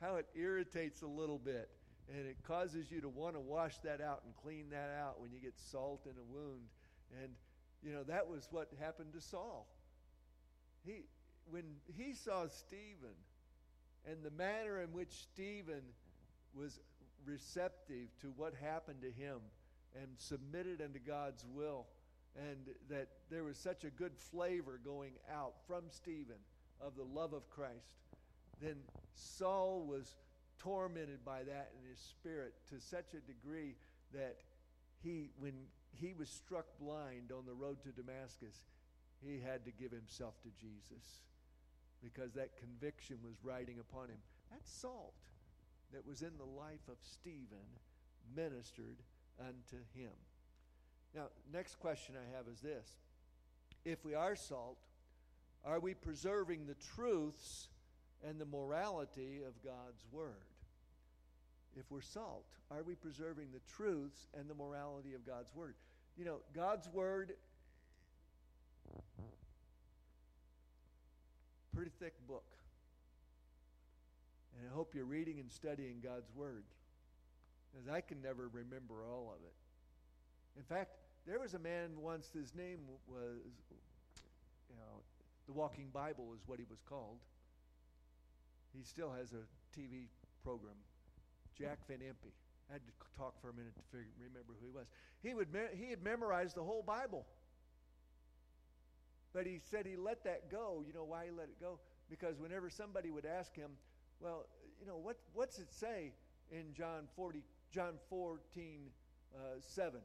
How 0.00 0.16
it 0.16 0.26
irritates 0.34 1.02
a 1.02 1.06
little 1.06 1.38
bit. 1.38 1.68
And 2.14 2.26
it 2.26 2.36
causes 2.46 2.90
you 2.90 3.00
to 3.00 3.08
want 3.08 3.34
to 3.34 3.40
wash 3.40 3.78
that 3.78 4.00
out 4.00 4.22
and 4.24 4.34
clean 4.42 4.70
that 4.70 4.90
out 5.00 5.20
when 5.20 5.32
you 5.32 5.40
get 5.40 5.58
salt 5.58 6.06
in 6.06 6.12
a 6.12 6.32
wound. 6.32 6.68
And, 7.22 7.32
you 7.82 7.92
know, 7.92 8.04
that 8.04 8.28
was 8.28 8.46
what 8.50 8.68
happened 8.80 9.12
to 9.14 9.20
Saul. 9.20 9.66
He, 10.84 11.02
when 11.50 11.64
he 11.96 12.14
saw 12.14 12.46
Stephen, 12.46 13.16
and 14.08 14.22
the 14.22 14.30
manner 14.30 14.80
in 14.82 14.92
which 14.92 15.10
Stephen 15.10 15.82
was 16.54 16.78
receptive 17.24 18.08
to 18.20 18.32
what 18.36 18.54
happened 18.54 19.02
to 19.02 19.10
him 19.10 19.38
and 20.00 20.06
submitted 20.18 20.80
unto 20.80 21.00
God's 21.00 21.44
will, 21.52 21.86
and 22.36 22.68
that 22.88 23.08
there 23.30 23.44
was 23.44 23.56
such 23.56 23.84
a 23.84 23.90
good 23.90 24.16
flavor 24.16 24.78
going 24.84 25.12
out 25.32 25.54
from 25.66 25.84
Stephen 25.90 26.36
of 26.80 26.94
the 26.96 27.02
love 27.02 27.32
of 27.32 27.48
Christ, 27.50 27.88
then 28.60 28.76
Saul 29.14 29.84
was 29.86 30.14
tormented 30.58 31.24
by 31.24 31.42
that 31.42 31.72
in 31.80 31.88
his 31.88 31.98
spirit 31.98 32.54
to 32.70 32.80
such 32.80 33.14
a 33.14 33.20
degree 33.20 33.74
that 34.12 34.36
he, 35.02 35.30
when 35.38 35.52
he 36.00 36.14
was 36.18 36.28
struck 36.28 36.66
blind 36.80 37.32
on 37.36 37.44
the 37.46 37.52
road 37.52 37.78
to 37.82 37.90
Damascus, 37.90 38.62
he 39.24 39.40
had 39.40 39.64
to 39.64 39.70
give 39.70 39.92
himself 39.92 40.34
to 40.42 40.48
Jesus 40.60 41.22
because 42.02 42.32
that 42.34 42.56
conviction 42.58 43.18
was 43.24 43.34
riding 43.42 43.78
upon 43.80 44.08
him. 44.08 44.18
That 44.50 44.66
salt 44.66 45.14
that 45.92 46.06
was 46.06 46.22
in 46.22 46.32
the 46.38 46.60
life 46.60 46.86
of 46.88 46.96
Stephen 47.02 47.66
ministered 48.34 48.96
unto 49.40 49.76
him. 49.94 50.12
Now, 51.14 51.26
next 51.52 51.78
question 51.80 52.14
I 52.16 52.36
have 52.36 52.46
is 52.52 52.60
this 52.60 52.88
If 53.84 54.04
we 54.04 54.14
are 54.14 54.36
salt, 54.36 54.78
are 55.64 55.80
we 55.80 55.94
preserving 55.94 56.66
the 56.66 56.76
truths 56.94 57.68
and 58.26 58.40
the 58.40 58.46
morality 58.46 59.40
of 59.46 59.62
God's 59.64 60.04
Word? 60.12 60.44
If 61.78 61.90
we're 61.90 62.00
salt, 62.00 62.46
are 62.70 62.82
we 62.82 62.94
preserving 62.94 63.48
the 63.52 63.60
truths 63.76 64.28
and 64.38 64.48
the 64.48 64.54
morality 64.54 65.14
of 65.14 65.26
God's 65.26 65.54
Word? 65.54 65.74
You 66.16 66.24
know, 66.24 66.36
God's 66.54 66.88
Word 66.88 67.34
pretty 71.76 71.90
thick 72.00 72.14
book. 72.26 72.56
And 74.56 74.66
I 74.66 74.74
hope 74.74 74.94
you're 74.94 75.04
reading 75.04 75.38
and 75.40 75.52
studying 75.52 76.00
God's 76.02 76.30
Word. 76.34 76.64
Because 77.70 77.86
I 77.86 78.00
can 78.00 78.22
never 78.22 78.48
remember 78.48 79.04
all 79.06 79.34
of 79.36 79.44
it. 79.44 79.52
In 80.56 80.64
fact, 80.64 80.92
there 81.26 81.38
was 81.38 81.52
a 81.52 81.58
man 81.58 81.90
once, 82.00 82.30
his 82.32 82.54
name 82.54 82.78
was, 83.06 83.42
you 84.70 84.76
know, 84.76 85.02
the 85.46 85.52
Walking 85.52 85.88
Bible 85.92 86.32
is 86.34 86.40
what 86.46 86.58
he 86.58 86.64
was 86.70 86.80
called. 86.88 87.18
He 88.76 88.84
still 88.84 89.10
has 89.10 89.32
a 89.32 89.44
TV 89.78 90.08
program, 90.44 90.76
Jack 91.58 91.78
Van 91.88 91.98
Impe. 91.98 92.32
I 92.68 92.74
had 92.74 92.82
to 92.84 92.92
talk 93.16 93.40
for 93.40 93.48
a 93.48 93.54
minute 93.54 93.74
to 93.76 93.82
figure, 93.96 94.12
remember 94.20 94.52
who 94.60 94.66
he 94.66 94.72
was. 94.72 94.86
He, 95.22 95.32
would, 95.32 95.48
he 95.74 95.88
had 95.90 96.02
memorized 96.02 96.56
the 96.56 96.62
whole 96.62 96.82
Bible. 96.82 97.24
But 99.32 99.46
he 99.46 99.60
said 99.70 99.86
he 99.86 99.96
let 99.96 100.24
that 100.24 100.50
go. 100.50 100.84
You 100.86 100.92
know 100.92 101.04
why 101.04 101.26
he 101.26 101.30
let 101.30 101.48
it 101.48 101.60
go? 101.60 101.78
Because 102.10 102.38
whenever 102.38 102.68
somebody 102.68 103.10
would 103.10 103.26
ask 103.26 103.54
him, 103.54 103.70
well, 104.20 104.46
you 104.80 104.86
know, 104.86 104.96
what, 104.96 105.16
what's 105.32 105.58
it 105.58 105.72
say 105.72 106.12
in 106.50 106.74
John 106.74 107.08
40, 107.16 107.42
John 107.72 107.94
14, 108.10 108.90
uh, 109.34 109.38
7? 109.60 110.00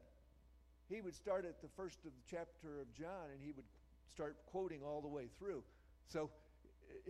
He 0.89 1.01
would 1.01 1.15
start 1.15 1.45
at 1.45 1.61
the 1.61 1.69
first 1.75 1.99
of 2.05 2.11
the 2.11 2.23
chapter 2.29 2.79
of 2.79 2.93
John 2.93 3.31
and 3.33 3.41
he 3.41 3.51
would 3.51 3.65
start 4.13 4.35
quoting 4.51 4.81
all 4.83 5.01
the 5.01 5.07
way 5.07 5.27
through. 5.39 5.63
So 6.07 6.29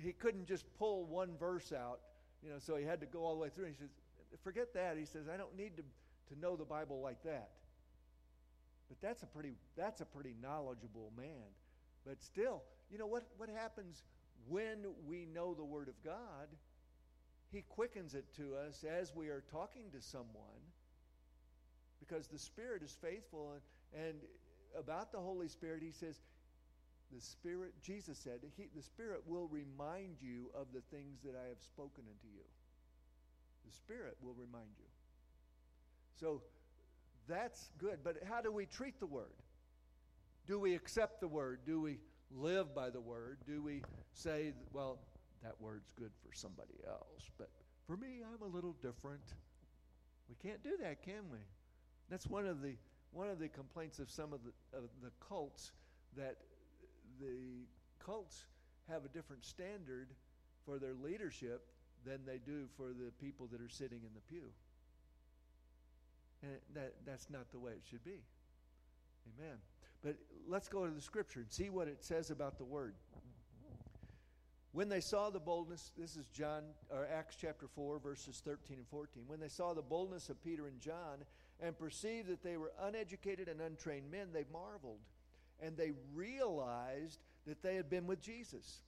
he 0.02 0.14
couldn't 0.14 0.48
just 0.48 0.66
pull 0.78 1.06
one 1.06 1.32
verse 1.40 1.72
out, 1.72 2.00
you 2.44 2.50
know, 2.50 2.58
so 2.60 2.76
he 2.76 2.86
had 2.86 3.00
to 3.02 3.06
go 3.06 3.20
all 3.20 3.36
the 3.36 3.42
way 3.42 3.50
through. 3.50 3.66
And 3.66 3.74
he 3.74 3.80
says, 3.80 3.92
forget 4.44 4.74
that. 4.74 4.98
He 4.98 5.06
says, 5.06 5.28
I 5.32 5.38
don't 5.38 5.56
need 5.56 5.78
to, 5.78 5.84
to 6.34 6.40
know 6.40 6.56
the 6.56 6.66
Bible 6.66 7.02
like 7.02 7.24
that. 7.24 7.50
But 8.90 9.00
that's 9.02 9.24
a 9.24 9.28
pretty 9.28 9.54
that's 9.78 10.02
a 10.02 10.06
pretty 10.06 10.36
knowledgeable 10.42 11.14
man. 11.16 11.48
But 12.06 12.22
still, 12.22 12.62
you 12.92 12.98
know 12.98 13.08
what, 13.08 13.24
what 13.38 13.50
happens 13.50 14.04
when 14.50 14.80
we 15.08 15.26
know 15.34 15.54
the 15.54 15.64
Word 15.64 15.88
of 15.88 15.94
God? 16.04 16.48
He 17.52 17.64
quickens 17.70 18.16
it 18.16 18.26
to 18.36 18.56
us 18.56 18.84
as 18.84 19.14
we 19.16 19.30
are 19.30 19.44
talking 19.52 19.84
to 19.94 20.02
someone 20.02 20.62
because 22.00 22.28
the 22.28 22.40
Spirit 22.40 22.82
is 22.84 22.98
faithful. 23.02 23.54
And, 23.94 24.08
and 24.08 24.16
about 24.78 25.12
the 25.12 25.20
Holy 25.20 25.48
Spirit, 25.48 25.82
he 25.84 25.92
says, 25.92 26.20
the 27.13 27.22
Spirit, 27.22 27.74
Jesus 27.82 28.18
said, 28.18 28.39
he, 28.58 28.68
the 28.75 28.82
Spirit 28.82 29.22
will 29.27 29.48
remind 29.48 30.18
you 30.22 30.50
of 30.56 30.68
the 30.74 30.82
things 30.96 31.20
that 31.24 31.36
I 31.36 31.48
have 31.50 31.62
spoken 31.62 32.03
unto 32.08 32.27
you. 32.34 32.44
The 33.65 33.72
Spirit 33.72 34.18
will 34.22 34.34
remind 34.34 34.72
you. 34.80 34.86
So 36.20 36.41
that's 37.27 37.70
good. 37.77 38.00
But 38.03 38.18
how 38.27 38.41
do 38.41 38.51
we 38.51 38.65
treat 38.65 39.00
the 39.00 39.06
Word? 39.06 39.34
Do 40.48 40.60
we 40.60 40.75
accept 40.75 41.22
the 41.22 41.27
Word? 41.27 41.60
Do 41.65 41.82
we 41.82 42.00
live 42.36 42.74
by 42.74 42.89
the 42.89 43.01
Word? 43.01 43.38
Do 43.46 43.62
we 43.62 43.84
say, 44.13 44.53
well, 44.74 45.00
that 45.44 45.56
word's 45.60 45.91
good 45.98 46.12
for 46.24 46.34
somebody 46.36 46.75
else, 46.88 47.30
but 47.38 47.50
for 47.88 47.98
me, 47.98 48.22
I'm 48.24 48.41
a 48.41 48.56
little 48.56 48.75
different? 48.82 49.24
We 50.30 50.36
can't 50.48 50.63
do 50.63 50.77
that, 50.82 51.03
can 51.03 51.30
we? 51.32 51.39
That's 52.10 52.27
one 52.27 52.46
of 52.46 52.62
the 52.62 52.75
one 53.12 53.27
of 53.27 53.39
the 53.39 53.50
complaints 53.50 54.00
of 54.00 54.10
some 54.10 54.34
of 54.34 54.39
the 54.44 54.77
of 54.77 54.84
the 55.01 55.12
cults 55.27 55.72
that 56.15 56.38
the 57.22 57.68
cults 58.04 58.46
have 58.90 59.06
a 59.06 59.10
different 59.10 59.46
standard 59.46 60.10
for 60.66 60.80
their 60.80 60.94
leadership 60.94 61.68
than 62.06 62.20
they 62.25 62.40
do 62.40 62.66
for 62.75 62.88
the 62.88 63.12
people 63.22 63.48
that 63.51 63.62
are 63.62 63.70
sitting 63.70 64.00
in 64.00 64.10
the 64.13 64.22
pew. 64.22 64.50
And 66.44 66.58
that, 66.74 66.94
that's 67.06 67.30
not 67.30 67.51
the 67.51 67.60
way 67.60 67.74
it 67.74 67.84
should 67.90 68.04
be. 68.04 68.24
Amen. 69.38 69.58
But 70.04 70.16
let's 70.48 70.68
go 70.68 70.86
to 70.86 70.92
the 70.92 71.01
scripture 71.01 71.42
and 71.42 71.51
see 71.51 71.70
what 71.70 71.88
it 71.88 72.04
says 72.04 72.32
about 72.32 72.58
the 72.58 72.66
word. 72.66 72.96
When 74.74 74.88
they 74.88 75.01
saw 75.01 75.30
the 75.30 75.40
boldness, 75.40 75.92
this 75.98 76.16
is 76.16 76.28
John 76.28 76.63
or 76.90 77.06
Acts 77.06 77.36
chapter 77.40 77.68
4 77.68 78.00
verses 78.00 78.42
13 78.44 78.78
and 78.78 78.88
14. 78.88 79.24
When 79.28 79.40
they 79.40 79.50
saw 79.50 79.74
the 79.74 79.82
boldness 79.82 80.30
of 80.30 80.42
Peter 80.42 80.68
and 80.68 80.80
John 80.80 81.25
and 81.60 81.78
perceived 81.78 82.30
that 82.30 82.42
they 82.42 82.58
were 82.58 82.72
uneducated 82.82 83.50
and 83.50 83.60
untrained 83.62 84.10
men, 84.10 84.30
they 84.34 84.46
marveled 84.51 85.01
and 85.62 85.77
they 85.77 85.91
realized 86.13 87.20
that 87.46 87.62
they 87.62 87.75
had 87.75 87.89
been 87.89 88.08
with 88.08 88.22
Jesus. 88.22 88.81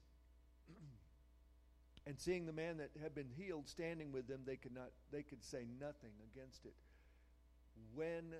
and 2.08 2.20
seeing 2.20 2.46
the 2.46 2.54
man 2.54 2.78
that 2.78 2.90
had 3.02 3.14
been 3.16 3.30
healed 3.38 3.68
standing 3.68 4.12
with 4.12 4.28
them, 4.28 4.42
they 4.46 4.56
could 4.56 4.74
not 4.74 4.90
they 5.12 5.24
could 5.24 5.44
say 5.44 5.66
nothing 5.80 6.12
against 6.34 6.66
it. 6.66 6.74
When 7.96 8.34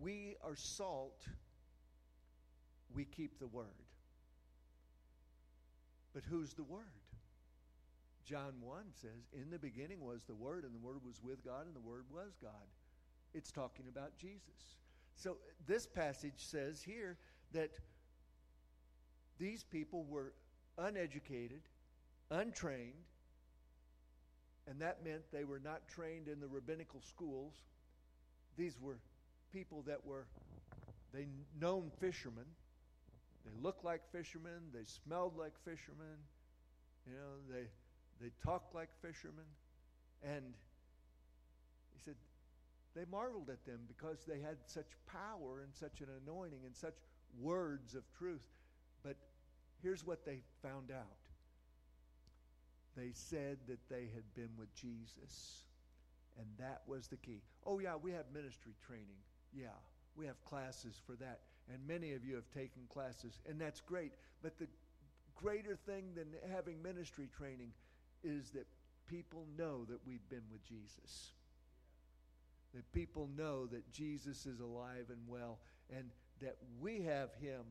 we 0.00 0.36
are 0.42 0.56
salt, 0.56 1.26
we 2.94 3.04
keep 3.04 3.38
the 3.38 3.46
word. 3.46 3.66
But 6.14 6.22
who's 6.30 6.54
the 6.54 6.62
Word? 6.62 6.86
John 8.24 8.54
1 8.62 8.82
says, 8.94 9.28
In 9.34 9.50
the 9.50 9.58
beginning 9.58 10.00
was 10.00 10.22
the 10.22 10.34
Word, 10.34 10.64
and 10.64 10.72
the 10.72 10.78
Word 10.78 11.04
was 11.04 11.20
with 11.22 11.44
God, 11.44 11.66
and 11.66 11.74
the 11.74 11.80
Word 11.80 12.04
was 12.10 12.36
God. 12.40 12.52
It's 13.34 13.50
talking 13.50 13.86
about 13.88 14.16
Jesus. 14.16 14.78
So 15.16 15.36
this 15.66 15.86
passage 15.86 16.34
says 16.36 16.82
here 16.82 17.16
that 17.52 17.70
these 19.38 19.64
people 19.64 20.04
were 20.08 20.32
uneducated, 20.78 21.62
untrained, 22.30 22.92
and 24.66 24.80
that 24.80 25.04
meant 25.04 25.22
they 25.32 25.44
were 25.44 25.60
not 25.60 25.86
trained 25.88 26.28
in 26.28 26.40
the 26.40 26.48
rabbinical 26.48 27.00
schools. 27.02 27.54
These 28.56 28.80
were 28.80 28.98
people 29.52 29.82
that 29.86 30.04
were 30.04 30.26
they 31.12 31.26
known 31.60 31.90
fishermen 32.00 32.46
they 33.44 33.52
looked 33.62 33.84
like 33.84 34.00
fishermen. 34.10 34.72
They 34.72 34.84
smelled 34.84 35.36
like 35.36 35.52
fishermen. 35.64 36.16
You 37.06 37.12
know, 37.12 37.54
they, 37.54 37.66
they 38.20 38.32
talked 38.42 38.74
like 38.74 38.88
fishermen. 39.02 39.44
And 40.22 40.54
he 41.92 42.02
said, 42.02 42.14
they 42.94 43.04
marveled 43.10 43.50
at 43.50 43.64
them 43.64 43.80
because 43.88 44.18
they 44.26 44.40
had 44.40 44.56
such 44.66 44.86
power 45.06 45.62
and 45.62 45.74
such 45.74 46.00
an 46.00 46.08
anointing 46.26 46.60
and 46.64 46.74
such 46.76 46.94
words 47.40 47.94
of 47.94 48.02
truth. 48.16 48.46
But 49.02 49.16
here's 49.82 50.06
what 50.06 50.24
they 50.24 50.40
found 50.62 50.90
out 50.90 51.04
they 52.96 53.10
said 53.12 53.58
that 53.66 53.88
they 53.88 54.08
had 54.14 54.22
been 54.36 54.50
with 54.56 54.72
Jesus. 54.74 55.64
And 56.38 56.46
that 56.58 56.82
was 56.86 57.06
the 57.06 57.16
key. 57.16 57.42
Oh, 57.64 57.78
yeah, 57.78 57.94
we 58.00 58.10
have 58.12 58.24
ministry 58.32 58.72
training. 58.84 59.18
Yeah, 59.52 59.78
we 60.16 60.26
have 60.26 60.44
classes 60.44 61.00
for 61.06 61.14
that 61.16 61.40
and 61.72 61.86
many 61.86 62.12
of 62.12 62.24
you 62.24 62.34
have 62.34 62.48
taken 62.50 62.82
classes, 62.92 63.40
and 63.48 63.60
that's 63.60 63.80
great. 63.80 64.12
But 64.42 64.58
the 64.58 64.66
greater 65.34 65.76
thing 65.76 66.04
than 66.14 66.26
having 66.52 66.82
ministry 66.82 67.28
training 67.36 67.72
is 68.22 68.50
that 68.50 68.66
people 69.06 69.46
know 69.56 69.84
that 69.86 69.98
we've 70.06 70.28
been 70.28 70.44
with 70.52 70.64
Jesus. 70.64 71.32
That 72.74 72.90
people 72.92 73.28
know 73.36 73.66
that 73.66 73.92
Jesus 73.92 74.46
is 74.46 74.60
alive 74.60 75.06
and 75.08 75.20
well, 75.28 75.58
and 75.94 76.10
that 76.42 76.56
we 76.80 77.02
have 77.02 77.30
Him 77.40 77.62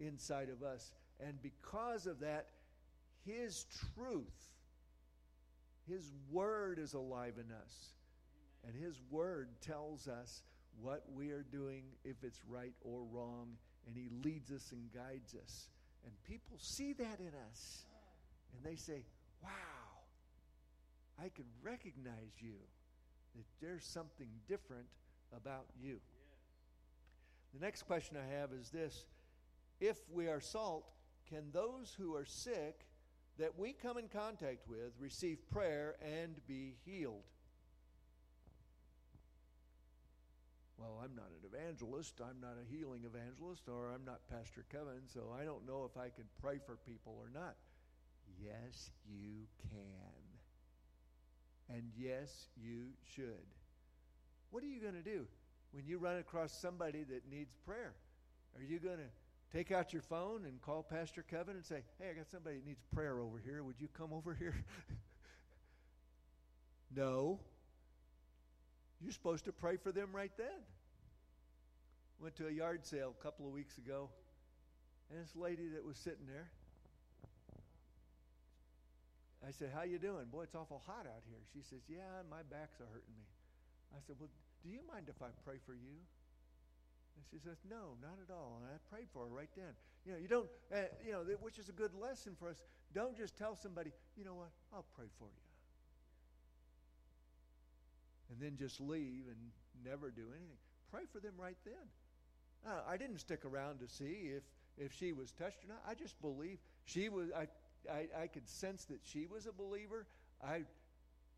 inside 0.00 0.48
of 0.50 0.62
us. 0.62 0.92
And 1.20 1.40
because 1.42 2.06
of 2.06 2.20
that, 2.20 2.48
His 3.24 3.66
truth, 3.94 4.50
His 5.88 6.12
Word 6.30 6.78
is 6.78 6.94
alive 6.94 7.34
in 7.36 7.54
us. 7.54 7.94
And 8.66 8.74
His 8.74 9.00
Word 9.10 9.48
tells 9.60 10.08
us 10.08 10.42
what 10.80 11.04
we 11.14 11.30
are 11.30 11.44
doing, 11.50 11.84
if 12.04 12.16
it's 12.22 12.40
right 12.48 12.74
or 12.82 13.02
wrong, 13.12 13.48
and 13.86 13.96
He 13.96 14.08
leads 14.22 14.50
us 14.50 14.72
and 14.72 14.92
guides 14.92 15.34
us. 15.34 15.68
And 16.04 16.12
people 16.24 16.56
see 16.58 16.92
that 16.94 17.20
in 17.20 17.32
us, 17.50 17.84
and 18.52 18.64
they 18.64 18.76
say, 18.76 19.04
Wow, 19.42 19.50
I 21.18 21.28
can 21.28 21.44
recognize 21.62 22.32
you, 22.38 22.56
that 23.34 23.44
there's 23.60 23.84
something 23.84 24.28
different 24.48 24.86
about 25.36 25.66
you. 25.80 25.98
The 27.52 27.64
next 27.64 27.82
question 27.82 28.16
I 28.16 28.40
have 28.40 28.52
is 28.52 28.70
this 28.70 29.04
If 29.80 29.98
we 30.12 30.28
are 30.28 30.40
salt, 30.40 30.86
can 31.28 31.44
those 31.52 31.94
who 31.98 32.14
are 32.14 32.24
sick 32.24 32.86
that 33.38 33.58
we 33.58 33.72
come 33.72 33.98
in 33.98 34.08
contact 34.08 34.68
with 34.68 34.92
receive 34.98 35.38
prayer 35.50 35.96
and 36.02 36.34
be 36.46 36.74
healed? 36.84 37.24
well, 40.84 41.00
I'm 41.02 41.14
not 41.14 41.30
an 41.32 41.48
evangelist, 41.48 42.20
I'm 42.20 42.40
not 42.40 42.56
a 42.60 42.66
healing 42.68 43.02
evangelist, 43.06 43.68
or 43.68 43.88
I'm 43.88 44.04
not 44.04 44.20
Pastor 44.28 44.64
Kevin, 44.70 45.06
so 45.06 45.32
I 45.32 45.44
don't 45.44 45.66
know 45.66 45.88
if 45.88 45.96
I 45.96 46.08
can 46.10 46.24
pray 46.42 46.58
for 46.58 46.76
people 46.76 47.16
or 47.16 47.30
not. 47.32 47.56
Yes, 48.38 48.90
you 49.08 49.46
can. 49.70 50.23
And 51.72 51.82
yes, 51.96 52.48
you 52.56 52.88
should. 53.14 53.46
What 54.50 54.62
are 54.62 54.66
you 54.66 54.80
going 54.80 54.94
to 54.94 55.02
do 55.02 55.26
when 55.72 55.86
you 55.86 55.98
run 55.98 56.16
across 56.16 56.52
somebody 56.52 57.04
that 57.04 57.22
needs 57.30 57.54
prayer? 57.66 57.94
Are 58.56 58.62
you 58.62 58.78
going 58.78 58.98
to 58.98 59.56
take 59.56 59.72
out 59.72 59.92
your 59.92 60.02
phone 60.02 60.44
and 60.44 60.60
call 60.60 60.82
Pastor 60.82 61.24
Kevin 61.28 61.56
and 61.56 61.64
say, 61.64 61.82
Hey, 61.98 62.10
I 62.10 62.12
got 62.14 62.30
somebody 62.30 62.56
that 62.56 62.66
needs 62.66 62.82
prayer 62.94 63.18
over 63.20 63.40
here. 63.44 63.62
Would 63.62 63.80
you 63.80 63.88
come 63.96 64.12
over 64.12 64.34
here? 64.34 64.54
no. 66.96 67.40
You're 69.00 69.12
supposed 69.12 69.44
to 69.46 69.52
pray 69.52 69.76
for 69.76 69.92
them 69.92 70.10
right 70.12 70.32
then. 70.36 70.46
Went 72.20 72.36
to 72.36 72.46
a 72.46 72.50
yard 72.50 72.86
sale 72.86 73.14
a 73.18 73.22
couple 73.22 73.46
of 73.46 73.52
weeks 73.52 73.76
ago, 73.76 74.08
and 75.10 75.22
this 75.22 75.34
lady 75.36 75.68
that 75.74 75.84
was 75.84 75.96
sitting 75.96 76.26
there, 76.26 76.48
I 79.46 79.50
said, 79.50 79.70
"How 79.74 79.82
you 79.82 79.98
doing? 79.98 80.26
Boy, 80.32 80.42
it's 80.44 80.54
awful 80.54 80.82
hot 80.86 81.06
out 81.06 81.22
here." 81.28 81.40
She 81.52 81.62
says, 81.62 81.82
"Yeah, 81.88 82.24
my 82.30 82.42
back's 82.42 82.80
are 82.80 82.88
hurting 82.88 83.14
me." 83.14 83.28
I 83.94 84.00
said, 84.06 84.16
"Well, 84.18 84.30
do 84.62 84.68
you 84.70 84.80
mind 84.88 85.08
if 85.08 85.20
I 85.22 85.28
pray 85.44 85.58
for 85.66 85.74
you?" 85.74 86.00
And 87.16 87.24
she 87.30 87.38
says, 87.38 87.58
"No, 87.68 87.96
not 88.00 88.18
at 88.22 88.32
all." 88.32 88.58
And 88.60 88.66
I 88.72 88.78
prayed 88.90 89.08
for 89.12 89.24
her 89.24 89.30
right 89.30 89.50
then. 89.54 89.76
You 90.06 90.12
know, 90.12 90.18
you 90.18 90.28
don't, 90.28 90.48
uh, 90.72 90.88
you 91.04 91.12
know, 91.12 91.24
which 91.40 91.58
is 91.58 91.68
a 91.68 91.72
good 91.72 91.94
lesson 91.94 92.34
for 92.38 92.48
us. 92.48 92.56
Don't 92.94 93.16
just 93.16 93.36
tell 93.36 93.54
somebody, 93.56 93.92
"You 94.16 94.24
know 94.24 94.34
what? 94.34 94.50
I'll 94.72 94.86
pray 94.96 95.08
for 95.18 95.28
you," 95.28 95.44
and 98.30 98.40
then 98.40 98.56
just 98.56 98.80
leave 98.80 99.26
and 99.28 99.52
never 99.84 100.10
do 100.10 100.26
anything. 100.32 100.58
Pray 100.90 101.04
for 101.12 101.20
them 101.20 101.34
right 101.38 101.58
then. 101.64 101.90
Uh, 102.66 102.80
I 102.88 102.96
didn't 102.96 103.18
stick 103.18 103.44
around 103.44 103.80
to 103.80 103.88
see 103.88 104.32
if, 104.32 104.42
if 104.78 104.92
she 104.92 105.12
was 105.12 105.32
touched 105.32 105.64
or 105.64 105.68
not. 105.68 105.82
I 105.86 105.94
just 105.94 106.20
believe 106.22 106.58
she 106.86 107.08
was, 107.08 107.30
I, 107.36 107.46
I, 107.90 108.22
I 108.22 108.26
could 108.28 108.48
sense 108.48 108.84
that 108.86 109.00
she 109.04 109.26
was 109.26 109.46
a 109.46 109.52
believer. 109.52 110.06
I 110.42 110.62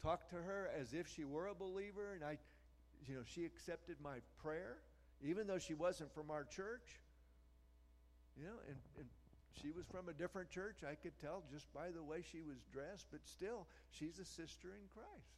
talked 0.03 0.31
to 0.31 0.37
her 0.37 0.71
as 0.81 0.93
if 0.93 1.09
she 1.09 1.25
were 1.25 1.49
a 1.49 1.55
believer, 1.55 2.15
and 2.15 2.25
I, 2.25 2.39
you 3.07 3.15
know, 3.15 3.23
she 3.25 3.45
accepted 3.45 3.97
my 4.03 4.19
prayer, 4.43 4.79
even 5.23 5.47
though 5.47 5.59
she 5.59 5.75
wasn't 5.75 6.13
from 6.15 6.31
our 6.31 6.45
church. 6.45 7.01
You 8.39 8.45
know, 8.45 8.59
and, 8.69 8.77
and 8.99 9.07
she 9.63 9.71
was 9.73 9.87
from 9.87 10.09
a 10.09 10.13
different 10.13 10.51
church. 10.51 10.85
I 10.85 10.95
could 10.95 11.19
tell 11.21 11.43
just 11.51 11.73
by 11.73 11.91
the 11.91 12.03
way 12.03 12.23
she 12.33 12.43
was 12.43 12.59
dressed, 12.73 13.07
but 13.11 13.21
still, 13.27 13.67
she's 13.91 14.19
a 14.19 14.25
sister 14.25 14.69
in 14.69 14.89
Christ. 14.95 15.33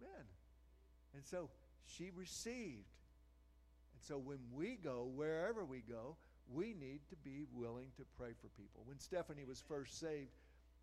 Yeah. 0.00 0.06
Amen. 0.08 0.24
And 1.14 1.24
so 1.24 1.50
she 1.86 2.10
received 2.16 2.88
And 3.94 4.02
so 4.02 4.18
when 4.18 4.38
we 4.54 4.76
go, 4.76 5.08
wherever 5.14 5.64
we 5.64 5.80
go, 5.80 6.16
we 6.54 6.74
need 6.78 7.00
to 7.10 7.16
be 7.16 7.44
willing 7.54 7.88
to 7.96 8.04
pray 8.18 8.30
for 8.40 8.48
people. 8.60 8.82
When 8.84 8.98
Stephanie 8.98 9.44
was 9.48 9.62
first 9.66 9.98
saved 9.98 10.32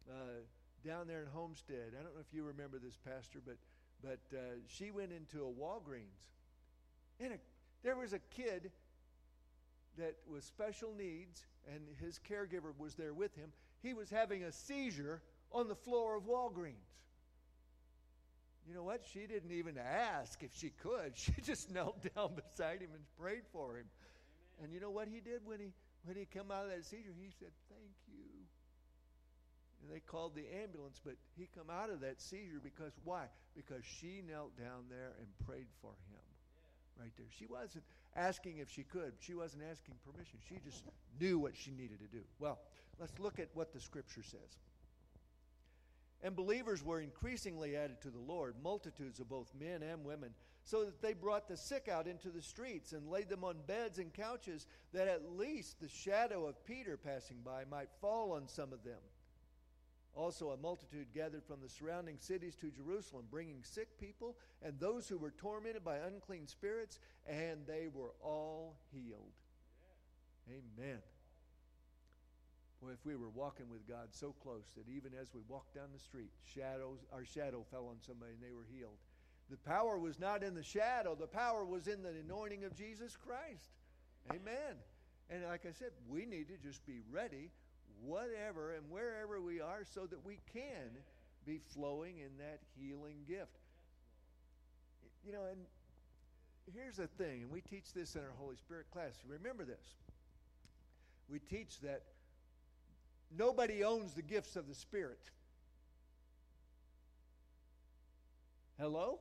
uh, 0.10 0.42
down 0.86 1.08
there 1.08 1.22
in 1.22 1.28
Homestead, 1.28 1.94
I 2.00 2.04
don't 2.04 2.16
know 2.16 2.22
if 2.22 2.34
you 2.34 2.44
remember 2.44 2.80
this, 2.80 2.98
Pastor, 3.06 3.40
but 3.46 3.58
but 4.02 4.20
uh, 4.34 4.40
she 4.68 4.92
went 4.92 5.12
into 5.12 5.44
a 5.44 5.50
Walgreens, 5.50 6.30
and 7.20 7.34
a, 7.34 7.38
there 7.84 7.98
was 7.98 8.14
a 8.14 8.20
kid 8.34 8.72
that 9.98 10.16
was 10.32 10.46
special 10.46 10.94
needs, 10.98 11.46
and 11.68 11.82
his 12.00 12.20
caregiver 12.30 12.72
was 12.78 12.96
there 12.96 13.14
with 13.14 13.36
him. 13.36 13.52
He 13.84 13.94
was 13.94 14.10
having 14.10 14.44
a 14.44 14.52
seizure 14.52 15.22
on 15.52 15.68
the 15.68 15.76
floor 15.76 16.16
of 16.16 16.24
Walgreens. 16.24 16.76
You 18.68 18.76
know 18.76 18.84
what? 18.84 19.02
She 19.12 19.26
didn't 19.26 19.52
even 19.52 19.78
ask 19.78 20.44
if 20.44 20.56
she 20.56 20.70
could. 20.70 21.14
She 21.16 21.34
just 21.42 21.72
knelt 21.72 21.98
down 22.16 22.32
beside 22.36 22.82
him 22.82 22.92
and 22.94 23.04
prayed 23.20 23.44
for 23.52 23.78
him. 23.78 23.86
And 24.62 24.74
you 24.74 24.80
know 24.80 24.92
what 24.92 25.08
he 25.08 25.20
did 25.20 25.42
when 25.46 25.60
he 25.60 25.74
when 26.04 26.16
he 26.16 26.26
came 26.26 26.52
out 26.52 26.64
of 26.64 26.70
that 26.70 26.86
seizure? 26.86 27.14
He 27.20 27.32
said, 27.40 27.52
"Thank 27.70 27.96
you." 28.08 28.48
And 29.82 29.92
they 29.92 30.00
called 30.00 30.36
the 30.36 30.46
ambulance, 30.62 31.00
but 31.04 31.16
he 31.38 31.48
come 31.56 31.70
out 31.70 31.90
of 31.90 32.02
that 32.02 32.22
seizure 32.22 32.60
because 32.62 32.92
why? 33.04 33.28
Because 33.56 33.84
she 33.86 34.22
knelt 34.28 34.58
down 34.58 34.86
there 34.90 35.14
and 35.20 35.28
prayed 35.48 35.68
for 35.82 35.92
him. 36.12 36.20
Right 37.00 37.12
there. 37.16 37.28
She 37.30 37.46
wasn't 37.46 37.86
asking 38.18 38.58
if 38.58 38.70
she 38.70 38.84
could. 38.84 39.14
She 39.20 39.34
wasn't 39.34 39.64
asking 39.72 39.96
permission. 40.06 40.40
She 40.50 40.60
just 40.66 40.84
knew 41.18 41.40
what 41.40 41.56
she 41.56 41.72
needed 41.72 42.00
to 42.00 42.08
do. 42.08 42.24
Well, 42.40 42.60
let's 43.00 43.18
look 43.20 43.40
at 43.40 43.48
what 43.54 43.72
the 43.72 43.80
scripture 43.80 44.24
says. 44.24 44.60
And 46.22 46.36
believers 46.36 46.84
were 46.84 47.00
increasingly 47.00 47.78
added 47.78 48.02
to 48.02 48.10
the 48.10 48.20
Lord, 48.20 48.56
multitudes 48.62 49.22
of 49.22 49.30
both 49.30 49.54
men 49.58 49.82
and 49.82 50.04
women, 50.04 50.34
so 50.70 50.86
that 50.86 51.02
they 51.02 51.14
brought 51.14 51.48
the 51.48 51.58
sick 51.58 51.88
out 51.92 52.06
into 52.06 52.30
the 52.30 52.44
streets 52.44 52.92
and 52.94 53.10
laid 53.10 53.28
them 53.28 53.44
on 53.44 53.56
beds 53.66 53.98
and 53.98 54.14
couches, 54.14 54.68
that 54.94 55.08
at 55.08 55.36
least 55.36 55.82
the 55.82 55.90
shadow 55.90 56.46
of 56.46 56.64
Peter 56.64 56.96
passing 56.96 57.38
by 57.44 57.64
might 57.72 57.90
fall 58.00 58.34
on 58.34 58.48
some 58.48 58.72
of 58.72 58.84
them. 58.84 59.00
Also, 60.14 60.50
a 60.50 60.58
multitude 60.58 61.08
gathered 61.12 61.44
from 61.44 61.60
the 61.60 61.70
surrounding 61.70 62.18
cities 62.20 62.56
to 62.56 62.70
Jerusalem, 62.70 63.26
bringing 63.32 63.64
sick 63.64 64.00
people 64.00 64.38
and 64.62 64.80
those 64.80 65.08
who 65.08 65.18
were 65.18 65.32
tormented 65.32 65.84
by 65.84 65.98
unclean 65.98 66.46
spirits, 66.46 67.00
and 67.28 67.66
they 67.66 67.88
were 67.92 68.14
all 68.22 68.76
healed. 68.92 69.34
Amen. 70.50 71.00
Boy, 72.80 72.92
if 72.92 73.04
we 73.06 73.16
were 73.16 73.30
walking 73.30 73.70
with 73.72 73.88
God 73.88 74.10
so 74.12 74.36
close 74.44 74.66
that 74.78 74.88
even 74.88 75.14
as 75.20 75.34
we 75.34 75.42
walked 75.48 75.74
down 75.74 75.90
the 75.92 76.00
street, 76.00 76.30
shadows, 76.54 77.00
our 77.12 77.26
shadow 77.26 77.66
fell 77.72 77.88
on 77.88 77.98
somebody 78.06 78.34
and 78.34 78.44
they 78.44 78.54
were 78.54 78.68
healed. 78.72 79.00
The 79.50 79.58
power 79.58 79.98
was 79.98 80.20
not 80.20 80.44
in 80.44 80.54
the 80.54 80.64
shadow, 80.64 81.16
the 81.16 81.28
power 81.28 81.66
was 81.66 81.88
in 81.88 82.04
the 82.04 82.10
anointing 82.10 82.64
of 82.64 82.76
Jesus 82.76 83.16
Christ. 83.16 83.72
Amen. 84.30 84.76
And 85.30 85.44
like 85.46 85.66
I 85.66 85.72
said, 85.72 85.92
we 86.08 86.26
need 86.26 86.48
to 86.50 86.58
just 86.58 86.86
be 86.86 87.00
ready, 87.12 87.50
whatever 88.02 88.74
and 88.74 88.90
wherever 88.90 89.42
we 89.42 89.60
are, 89.60 89.84
so 89.84 90.06
that 90.06 90.24
we 90.26 90.40
can 90.54 90.90
be 91.46 91.60
flowing 91.74 92.20
in 92.20 92.38
that 92.38 92.60
healing 92.80 93.18
gift. 93.28 93.60
You 95.26 95.34
know, 95.34 95.46
and 95.50 95.60
here's 96.74 96.98
the 96.98 97.08
thing, 97.08 97.44
and 97.44 97.52
we 97.52 97.62
teach 97.62 97.94
this 97.94 98.16
in 98.16 98.22
our 98.22 98.34
Holy 98.38 98.56
Spirit 98.56 98.86
class. 98.92 99.14
Remember 99.28 99.66
this. 99.66 99.96
We 101.28 101.40
teach 101.40 101.80
that 101.82 102.04
Nobody 103.38 103.84
owns 103.84 104.14
the 104.14 104.22
gifts 104.22 104.56
of 104.56 104.68
the 104.68 104.74
Spirit. 104.74 105.20
Hello? 108.80 109.20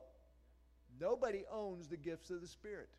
Nobody 0.99 1.43
owns 1.51 1.87
the 1.87 1.97
gifts 1.97 2.29
of 2.29 2.41
the 2.41 2.47
Spirit. 2.47 2.89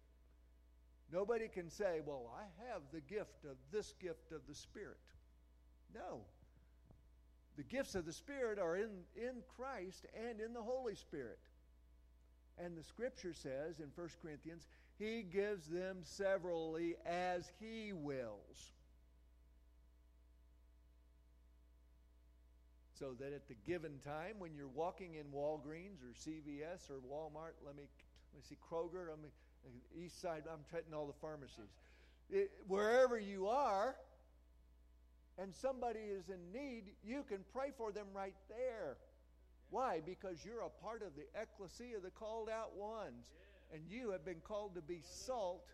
Nobody 1.12 1.48
can 1.48 1.68
say, 1.68 2.00
Well, 2.04 2.32
I 2.36 2.44
have 2.70 2.82
the 2.92 3.00
gift 3.00 3.44
of 3.44 3.56
this 3.72 3.94
gift 4.00 4.32
of 4.32 4.40
the 4.48 4.54
Spirit. 4.54 4.96
No. 5.94 6.20
The 7.56 7.64
gifts 7.64 7.94
of 7.94 8.06
the 8.06 8.12
Spirit 8.12 8.58
are 8.58 8.76
in, 8.76 8.90
in 9.16 9.42
Christ 9.56 10.06
and 10.14 10.40
in 10.40 10.54
the 10.54 10.62
Holy 10.62 10.94
Spirit. 10.94 11.38
And 12.58 12.76
the 12.76 12.82
scripture 12.82 13.34
says 13.34 13.80
in 13.80 13.90
1 13.94 14.08
Corinthians, 14.22 14.66
He 14.98 15.22
gives 15.22 15.66
them 15.66 15.98
severally 16.02 16.96
as 17.04 17.50
He 17.58 17.92
wills. 17.92 18.72
So 23.00 23.16
that 23.18 23.32
at 23.32 23.48
the 23.48 23.54
given 23.66 23.98
time 24.04 24.34
when 24.38 24.54
you're 24.54 24.68
walking 24.68 25.14
in 25.14 25.24
Walgreens 25.34 26.04
or 26.04 26.12
CVS 26.12 26.90
or 26.90 27.00
Walmart, 27.00 27.56
let 27.64 27.74
me, 27.74 27.84
let 28.32 28.36
me 28.36 28.42
see, 28.46 28.56
Kroger, 28.70 29.08
let 29.08 29.18
me, 29.22 29.30
East 29.96 30.20
Side, 30.20 30.42
I'm 30.52 30.60
treating 30.68 30.92
all 30.92 31.06
the 31.06 31.18
pharmacies. 31.18 31.72
It, 32.28 32.50
wherever 32.68 33.18
you 33.18 33.48
are, 33.48 33.96
and 35.38 35.54
somebody 35.54 36.00
is 36.00 36.28
in 36.28 36.52
need, 36.52 36.92
you 37.02 37.24
can 37.26 37.38
pray 37.54 37.70
for 37.78 37.90
them 37.90 38.06
right 38.14 38.34
there. 38.50 38.98
Why? 39.70 40.02
Because 40.04 40.44
you're 40.44 40.60
a 40.60 40.84
part 40.84 41.02
of 41.02 41.16
the 41.16 41.24
ecclesia, 41.40 41.96
of 41.96 42.02
the 42.02 42.10
called 42.10 42.50
out 42.50 42.76
ones. 42.76 43.30
And 43.72 43.82
you 43.88 44.10
have 44.10 44.24
been 44.24 44.40
called 44.44 44.74
to 44.74 44.82
be 44.82 45.00
salt 45.02 45.64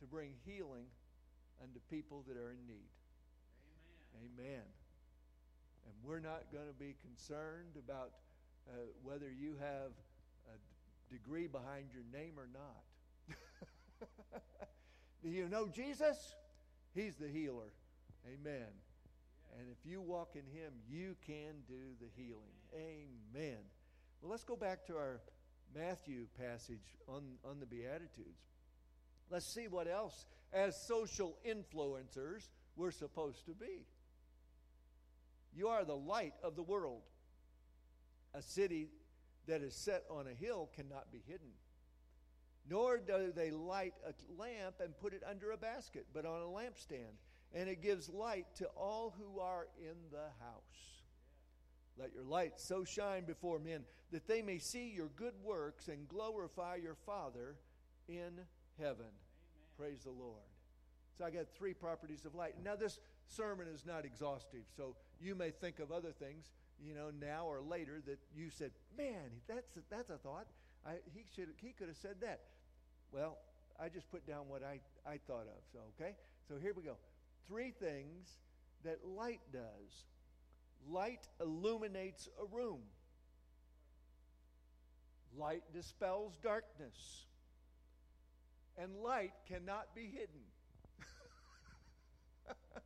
to 0.00 0.06
bring 0.06 0.30
healing 0.44 0.86
unto 1.62 1.78
people 1.90 2.24
that 2.26 2.36
are 2.36 2.50
in 2.50 2.66
need. 2.66 2.90
Amen. 4.16 4.48
Amen. 4.48 4.81
And 5.84 5.94
we're 6.04 6.20
not 6.20 6.44
going 6.52 6.68
to 6.68 6.78
be 6.78 6.94
concerned 7.02 7.76
about 7.76 8.12
uh, 8.68 8.72
whether 9.02 9.30
you 9.30 9.56
have 9.60 9.92
a 10.48 11.12
degree 11.12 11.46
behind 11.46 11.86
your 11.92 12.04
name 12.12 12.34
or 12.38 12.48
not. 12.52 12.82
Do 15.22 15.28
you 15.28 15.48
know 15.48 15.68
Jesus? 15.68 16.34
He's 16.94 17.16
the 17.16 17.28
healer. 17.28 17.72
Amen. 18.26 18.68
And 19.58 19.68
if 19.70 19.78
you 19.84 20.00
walk 20.00 20.34
in 20.34 20.46
Him, 20.58 20.72
you 20.88 21.16
can 21.26 21.54
do 21.68 21.94
the 22.00 22.08
healing. 22.16 22.40
Amen. 22.74 23.58
Well, 24.20 24.30
let's 24.30 24.44
go 24.44 24.56
back 24.56 24.86
to 24.86 24.96
our 24.96 25.20
Matthew 25.74 26.26
passage 26.38 26.96
on, 27.08 27.22
on 27.44 27.60
the 27.60 27.66
Beatitudes. 27.66 28.40
Let's 29.30 29.46
see 29.46 29.68
what 29.68 29.88
else, 29.88 30.26
as 30.52 30.76
social 30.86 31.36
influencers, 31.46 32.48
we're 32.76 32.90
supposed 32.90 33.46
to 33.46 33.52
be. 33.52 33.86
You 35.54 35.68
are 35.68 35.84
the 35.84 35.96
light 35.96 36.34
of 36.42 36.56
the 36.56 36.62
world. 36.62 37.02
A 38.34 38.42
city 38.42 38.88
that 39.46 39.62
is 39.62 39.74
set 39.74 40.04
on 40.10 40.26
a 40.26 40.34
hill 40.34 40.70
cannot 40.74 41.12
be 41.12 41.22
hidden. 41.26 41.50
Nor 42.68 42.98
do 42.98 43.32
they 43.34 43.50
light 43.50 43.94
a 44.06 44.12
lamp 44.40 44.76
and 44.80 44.96
put 44.98 45.12
it 45.12 45.22
under 45.28 45.50
a 45.50 45.56
basket, 45.56 46.06
but 46.14 46.24
on 46.24 46.40
a 46.40 46.44
lampstand, 46.44 47.16
and 47.54 47.68
it 47.68 47.82
gives 47.82 48.08
light 48.08 48.46
to 48.56 48.66
all 48.76 49.14
who 49.18 49.40
are 49.40 49.66
in 49.80 49.96
the 50.10 50.28
house. 50.44 51.02
Let 51.98 52.14
your 52.14 52.24
light 52.24 52.54
so 52.56 52.84
shine 52.84 53.24
before 53.24 53.58
men 53.58 53.84
that 54.12 54.26
they 54.26 54.42
may 54.42 54.58
see 54.58 54.88
your 54.88 55.08
good 55.16 55.34
works 55.42 55.88
and 55.88 56.08
glorify 56.08 56.76
your 56.76 56.96
Father 57.06 57.56
in 58.08 58.32
heaven. 58.78 59.06
Amen. 59.06 59.76
Praise 59.76 60.04
the 60.04 60.10
Lord. 60.10 60.40
So 61.18 61.24
I 61.24 61.30
got 61.30 61.46
three 61.56 61.74
properties 61.74 62.24
of 62.24 62.34
light. 62.34 62.54
Now, 62.64 62.76
this 62.76 62.98
sermon 63.26 63.66
is 63.72 63.84
not 63.86 64.04
exhaustive, 64.04 64.62
so 64.76 64.96
you 65.20 65.34
may 65.34 65.50
think 65.50 65.78
of 65.78 65.92
other 65.92 66.12
things, 66.12 66.50
you 66.84 66.94
know, 66.94 67.10
now 67.20 67.46
or 67.46 67.60
later 67.60 68.02
that 68.06 68.18
you 68.36 68.50
said, 68.50 68.72
"Man, 68.96 69.30
that's 69.48 69.76
a, 69.76 69.80
that's 69.90 70.10
a 70.10 70.18
thought. 70.18 70.46
I, 70.86 70.94
he 71.14 71.24
should 71.34 71.48
he 71.56 71.72
could 71.72 71.88
have 71.88 71.96
said 71.96 72.16
that." 72.20 72.40
Well, 73.12 73.38
I 73.80 73.88
just 73.88 74.10
put 74.10 74.26
down 74.26 74.48
what 74.48 74.62
I 74.62 74.80
I 75.08 75.18
thought 75.26 75.46
of. 75.46 75.62
So 75.72 75.78
okay, 75.96 76.14
so 76.48 76.54
here 76.60 76.72
we 76.74 76.82
go. 76.82 76.96
Three 77.46 77.70
things 77.70 78.38
that 78.84 78.98
light 79.06 79.40
does. 79.52 80.04
Light 80.88 81.28
illuminates 81.40 82.28
a 82.40 82.56
room. 82.56 82.80
Light 85.36 85.62
dispels 85.72 86.36
darkness. 86.42 87.24
And 88.76 88.96
light 88.96 89.32
cannot 89.48 89.94
be 89.94 90.06
hidden. 90.06 90.42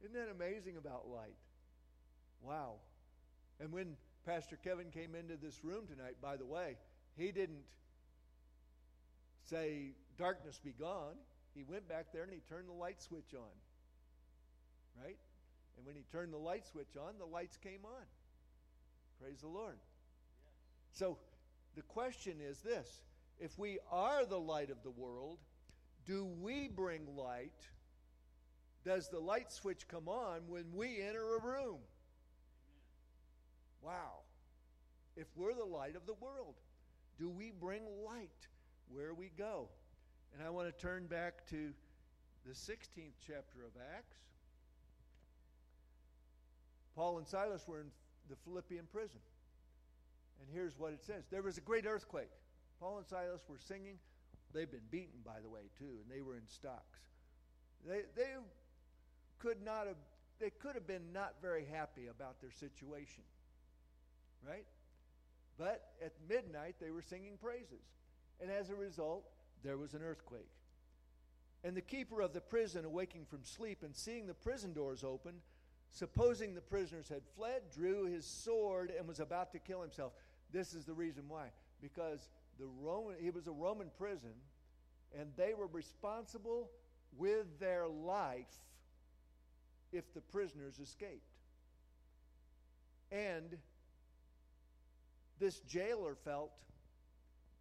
Isn't 0.00 0.14
that 0.14 0.28
amazing 0.30 0.76
about 0.76 1.08
light? 1.08 1.36
Wow. 2.42 2.74
And 3.60 3.72
when 3.72 3.96
Pastor 4.24 4.58
Kevin 4.62 4.90
came 4.90 5.14
into 5.14 5.36
this 5.36 5.64
room 5.64 5.86
tonight, 5.86 6.16
by 6.20 6.36
the 6.36 6.44
way, 6.44 6.76
he 7.16 7.32
didn't 7.32 7.64
say, 9.48 9.92
Darkness 10.18 10.58
be 10.62 10.72
gone. 10.72 11.14
He 11.54 11.62
went 11.62 11.88
back 11.88 12.06
there 12.12 12.22
and 12.22 12.32
he 12.32 12.40
turned 12.48 12.68
the 12.68 12.74
light 12.74 13.02
switch 13.02 13.34
on. 13.34 13.52
Right? 15.02 15.16
And 15.76 15.86
when 15.86 15.94
he 15.94 16.04
turned 16.10 16.32
the 16.32 16.38
light 16.38 16.66
switch 16.66 16.96
on, 16.96 17.18
the 17.18 17.26
lights 17.26 17.56
came 17.56 17.84
on. 17.84 18.04
Praise 19.20 19.40
the 19.40 19.48
Lord. 19.48 19.76
So 20.92 21.18
the 21.74 21.82
question 21.82 22.36
is 22.40 22.58
this 22.60 23.02
if 23.38 23.58
we 23.58 23.78
are 23.90 24.24
the 24.24 24.38
light 24.38 24.70
of 24.70 24.82
the 24.82 24.90
world, 24.90 25.38
do 26.06 26.24
we 26.24 26.68
bring 26.68 27.02
light? 27.16 27.52
Does 28.86 29.08
the 29.08 29.18
light 29.18 29.50
switch 29.50 29.88
come 29.88 30.08
on 30.08 30.42
when 30.46 30.64
we 30.72 31.02
enter 31.02 31.36
a 31.36 31.44
room? 31.44 31.78
Wow. 33.82 34.20
If 35.16 35.26
we're 35.34 35.54
the 35.54 35.64
light 35.64 35.96
of 35.96 36.06
the 36.06 36.14
world, 36.14 36.54
do 37.18 37.28
we 37.28 37.50
bring 37.50 37.82
light 38.06 38.46
where 38.88 39.12
we 39.12 39.32
go? 39.36 39.68
And 40.32 40.46
I 40.46 40.50
want 40.50 40.68
to 40.68 40.80
turn 40.80 41.06
back 41.06 41.44
to 41.50 41.72
the 42.46 42.52
16th 42.52 43.16
chapter 43.26 43.64
of 43.66 43.72
Acts. 43.96 44.18
Paul 46.94 47.18
and 47.18 47.26
Silas 47.26 47.66
were 47.66 47.80
in 47.80 47.90
the 48.30 48.36
Philippian 48.44 48.86
prison. 48.92 49.20
And 50.40 50.48
here's 50.52 50.78
what 50.78 50.92
it 50.92 51.04
says 51.04 51.24
There 51.32 51.42
was 51.42 51.58
a 51.58 51.62
great 51.62 51.86
earthquake. 51.86 52.30
Paul 52.78 52.98
and 52.98 53.06
Silas 53.06 53.40
were 53.48 53.58
singing. 53.58 53.98
They've 54.54 54.70
been 54.70 54.86
beaten, 54.92 55.22
by 55.24 55.40
the 55.42 55.48
way, 55.48 55.62
too, 55.76 55.98
and 56.02 56.08
they 56.08 56.22
were 56.22 56.36
in 56.36 56.46
stocks. 56.46 57.00
They, 57.84 58.02
they 58.14 58.30
could 59.38 59.62
not 59.64 59.86
have, 59.86 59.96
they 60.40 60.50
could 60.50 60.74
have 60.74 60.86
been 60.86 61.12
not 61.12 61.34
very 61.40 61.64
happy 61.64 62.06
about 62.08 62.40
their 62.40 62.52
situation. 62.52 63.22
Right? 64.46 64.66
But 65.58 65.92
at 66.04 66.12
midnight, 66.28 66.76
they 66.80 66.90
were 66.90 67.02
singing 67.02 67.38
praises. 67.42 67.82
And 68.40 68.50
as 68.50 68.70
a 68.70 68.74
result, 68.74 69.24
there 69.64 69.76
was 69.76 69.94
an 69.94 70.02
earthquake. 70.02 70.50
And 71.64 71.76
the 71.76 71.80
keeper 71.80 72.20
of 72.20 72.32
the 72.32 72.40
prison, 72.40 72.84
awaking 72.84 73.24
from 73.24 73.42
sleep 73.42 73.82
and 73.82 73.96
seeing 73.96 74.26
the 74.26 74.34
prison 74.34 74.72
doors 74.72 75.02
open, 75.02 75.34
supposing 75.90 76.54
the 76.54 76.60
prisoners 76.60 77.08
had 77.08 77.22
fled, 77.34 77.62
drew 77.74 78.04
his 78.04 78.26
sword 78.26 78.92
and 78.96 79.08
was 79.08 79.20
about 79.20 79.52
to 79.52 79.58
kill 79.58 79.80
himself. 79.80 80.12
This 80.52 80.74
is 80.74 80.84
the 80.84 80.92
reason 80.92 81.24
why. 81.28 81.46
Because 81.80 82.28
the 82.58 82.66
Roman, 82.66 83.16
he 83.20 83.30
was 83.30 83.46
a 83.46 83.52
Roman 83.52 83.90
prison, 83.98 84.34
and 85.18 85.30
they 85.36 85.54
were 85.54 85.66
responsible 85.66 86.70
with 87.16 87.58
their 87.58 87.88
life 87.88 88.46
if 89.96 90.12
the 90.14 90.20
prisoners 90.20 90.78
escaped. 90.78 91.22
And 93.10 93.56
this 95.38 95.60
jailer 95.60 96.14
felt 96.24 96.52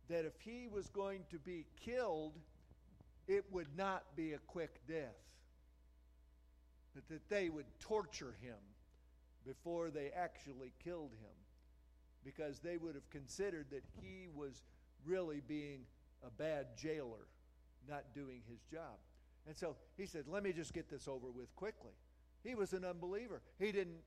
that 0.09 0.25
if 0.25 0.39
he 0.39 0.67
was 0.71 0.87
going 0.89 1.21
to 1.31 1.39
be 1.39 1.65
killed, 1.83 2.33
it 3.27 3.45
would 3.51 3.75
not 3.75 4.03
be 4.15 4.33
a 4.33 4.37
quick 4.39 4.79
death, 4.87 5.17
but 6.93 7.07
that 7.09 7.27
they 7.29 7.49
would 7.49 7.65
torture 7.79 8.35
him 8.41 8.57
before 9.45 9.89
they 9.89 10.11
actually 10.15 10.73
killed 10.83 11.11
him 11.21 11.35
because 12.23 12.59
they 12.59 12.77
would 12.77 12.95
have 12.95 13.09
considered 13.09 13.67
that 13.71 13.83
he 14.01 14.27
was 14.33 14.63
really 15.05 15.41
being 15.47 15.81
a 16.25 16.29
bad 16.29 16.67
jailer, 16.75 17.27
not 17.87 18.03
doing 18.13 18.41
his 18.49 18.61
job. 18.71 18.97
And 19.47 19.55
so 19.55 19.75
he 19.95 20.05
said, 20.07 20.25
Let 20.27 20.43
me 20.43 20.51
just 20.51 20.73
get 20.73 20.89
this 20.89 21.07
over 21.07 21.29
with 21.29 21.55
quickly. 21.55 21.93
He 22.45 22.55
was 22.55 22.73
an 22.73 22.85
unbeliever. 22.85 23.41
He 23.59 23.71
didn't 23.71 24.01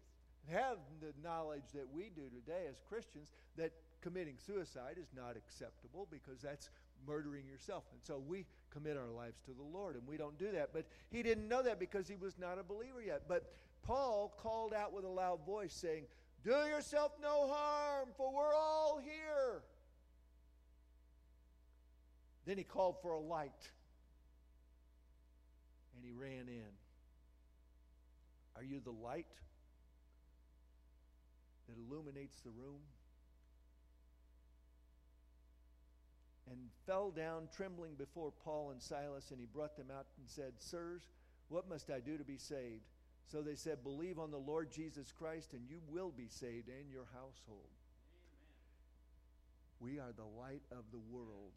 have 0.50 0.78
the 1.00 1.12
knowledge 1.22 1.64
that 1.74 1.86
we 1.92 2.04
do 2.14 2.22
today 2.30 2.66
as 2.70 2.76
Christians 2.88 3.32
that 3.56 3.72
committing 4.00 4.36
suicide 4.38 4.96
is 4.96 5.08
not 5.14 5.36
acceptable 5.36 6.06
because 6.10 6.40
that's 6.40 6.70
murdering 7.06 7.46
yourself. 7.46 7.84
And 7.92 8.00
so 8.02 8.22
we 8.26 8.46
commit 8.70 8.96
our 8.96 9.10
lives 9.10 9.40
to 9.46 9.50
the 9.52 9.62
Lord 9.62 9.96
and 9.96 10.06
we 10.06 10.16
don't 10.16 10.38
do 10.38 10.52
that. 10.52 10.70
But 10.72 10.86
he 11.10 11.22
didn't 11.22 11.48
know 11.48 11.62
that 11.62 11.80
because 11.80 12.08
he 12.08 12.16
was 12.16 12.38
not 12.38 12.58
a 12.58 12.62
believer 12.62 13.02
yet. 13.02 13.22
But 13.28 13.52
Paul 13.82 14.32
called 14.40 14.72
out 14.72 14.92
with 14.92 15.04
a 15.04 15.08
loud 15.08 15.44
voice 15.44 15.72
saying, 15.72 16.04
Do 16.44 16.50
yourself 16.50 17.12
no 17.20 17.48
harm, 17.48 18.08
for 18.16 18.32
we're 18.32 18.54
all 18.54 19.00
here. 19.02 19.62
Then 22.46 22.56
he 22.56 22.64
called 22.64 22.96
for 23.02 23.12
a 23.12 23.20
light 23.20 23.70
and 25.94 26.04
he 26.04 26.12
ran 26.12 26.48
in. 26.48 26.87
Are 28.58 28.64
you 28.64 28.80
the 28.84 28.90
light 28.90 29.26
that 31.68 31.76
illuminates 31.78 32.40
the 32.40 32.50
room? 32.50 32.80
and 36.50 36.58
fell 36.86 37.10
down 37.10 37.48
trembling 37.54 37.94
before 37.94 38.32
Paul 38.44 38.70
and 38.70 38.82
Silas, 38.82 39.30
and 39.30 39.40
he 39.40 39.46
brought 39.46 39.76
them 39.76 39.88
out 39.94 40.06
and 40.18 40.28
said, 40.28 40.52
Sirs, 40.58 41.02
what 41.48 41.68
must 41.68 41.90
I 41.90 42.00
do 42.00 42.16
to 42.16 42.24
be 42.24 42.38
saved? 42.38 42.84
So 43.30 43.42
they 43.42 43.54
said, 43.54 43.82
Believe 43.82 44.18
on 44.18 44.30
the 44.30 44.38
Lord 44.38 44.70
Jesus 44.70 45.12
Christ, 45.12 45.52
and 45.52 45.62
you 45.68 45.80
will 45.90 46.10
be 46.10 46.28
saved 46.28 46.68
and 46.68 46.90
your 46.90 47.06
household. 47.12 47.68
Amen. 49.82 49.92
We 49.92 49.98
are 49.98 50.12
the 50.12 50.40
light 50.40 50.62
of 50.72 50.84
the 50.90 51.00
world. 51.10 51.52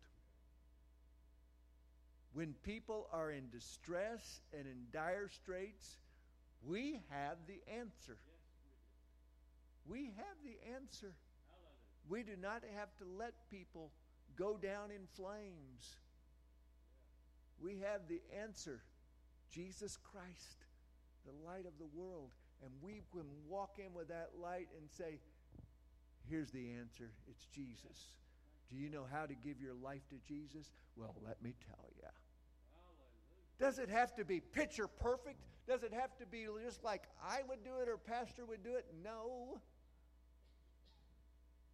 When 2.33 2.53
people 2.63 3.07
are 3.11 3.31
in 3.31 3.49
distress 3.49 4.41
and 4.57 4.65
in 4.65 4.85
dire 4.91 5.29
straits, 5.29 5.97
we 6.65 7.01
have 7.09 7.37
the 7.47 7.59
answer. 7.71 8.17
we 9.87 10.05
have 10.17 10.37
the 10.43 10.57
answer. 10.73 11.13
We 12.09 12.23
do 12.23 12.35
not 12.39 12.63
have 12.77 12.89
to 12.97 13.05
let 13.17 13.33
people 13.49 13.91
go 14.37 14.57
down 14.57 14.91
in 14.91 15.07
flames. 15.15 15.97
We 17.61 17.79
have 17.79 18.01
the 18.07 18.21
answer 18.41 18.81
Jesus 19.51 19.97
Christ, 20.11 20.65
the 21.25 21.45
light 21.45 21.65
of 21.65 21.73
the 21.77 21.87
world. 21.93 22.31
And 22.63 22.71
we 22.81 23.01
can 23.11 23.25
walk 23.47 23.77
in 23.77 23.93
with 23.93 24.07
that 24.09 24.31
light 24.39 24.67
and 24.77 24.89
say, 24.89 25.19
Here's 26.29 26.51
the 26.51 26.71
answer 26.79 27.11
it's 27.27 27.45
Jesus. 27.45 28.15
Do 28.69 28.77
you 28.77 28.89
know 28.89 29.05
how 29.11 29.25
to 29.25 29.33
give 29.33 29.59
your 29.61 29.73
life 29.73 30.01
to 30.09 30.15
Jesus? 30.27 30.71
Well, 30.95 31.15
let 31.25 31.41
me 31.41 31.53
tell 31.67 31.89
you. 31.97 32.07
Does 33.59 33.79
it 33.79 33.89
have 33.89 34.15
to 34.15 34.25
be 34.25 34.39
picture 34.39 34.87
perfect? 34.87 35.43
Does 35.67 35.83
it 35.83 35.93
have 35.93 36.17
to 36.17 36.25
be 36.25 36.45
just 36.63 36.83
like 36.83 37.03
I 37.23 37.41
would 37.47 37.63
do 37.63 37.79
it 37.81 37.87
or 37.87 37.97
Pastor 37.97 38.45
would 38.45 38.63
do 38.63 38.75
it? 38.75 38.85
No. 39.03 39.61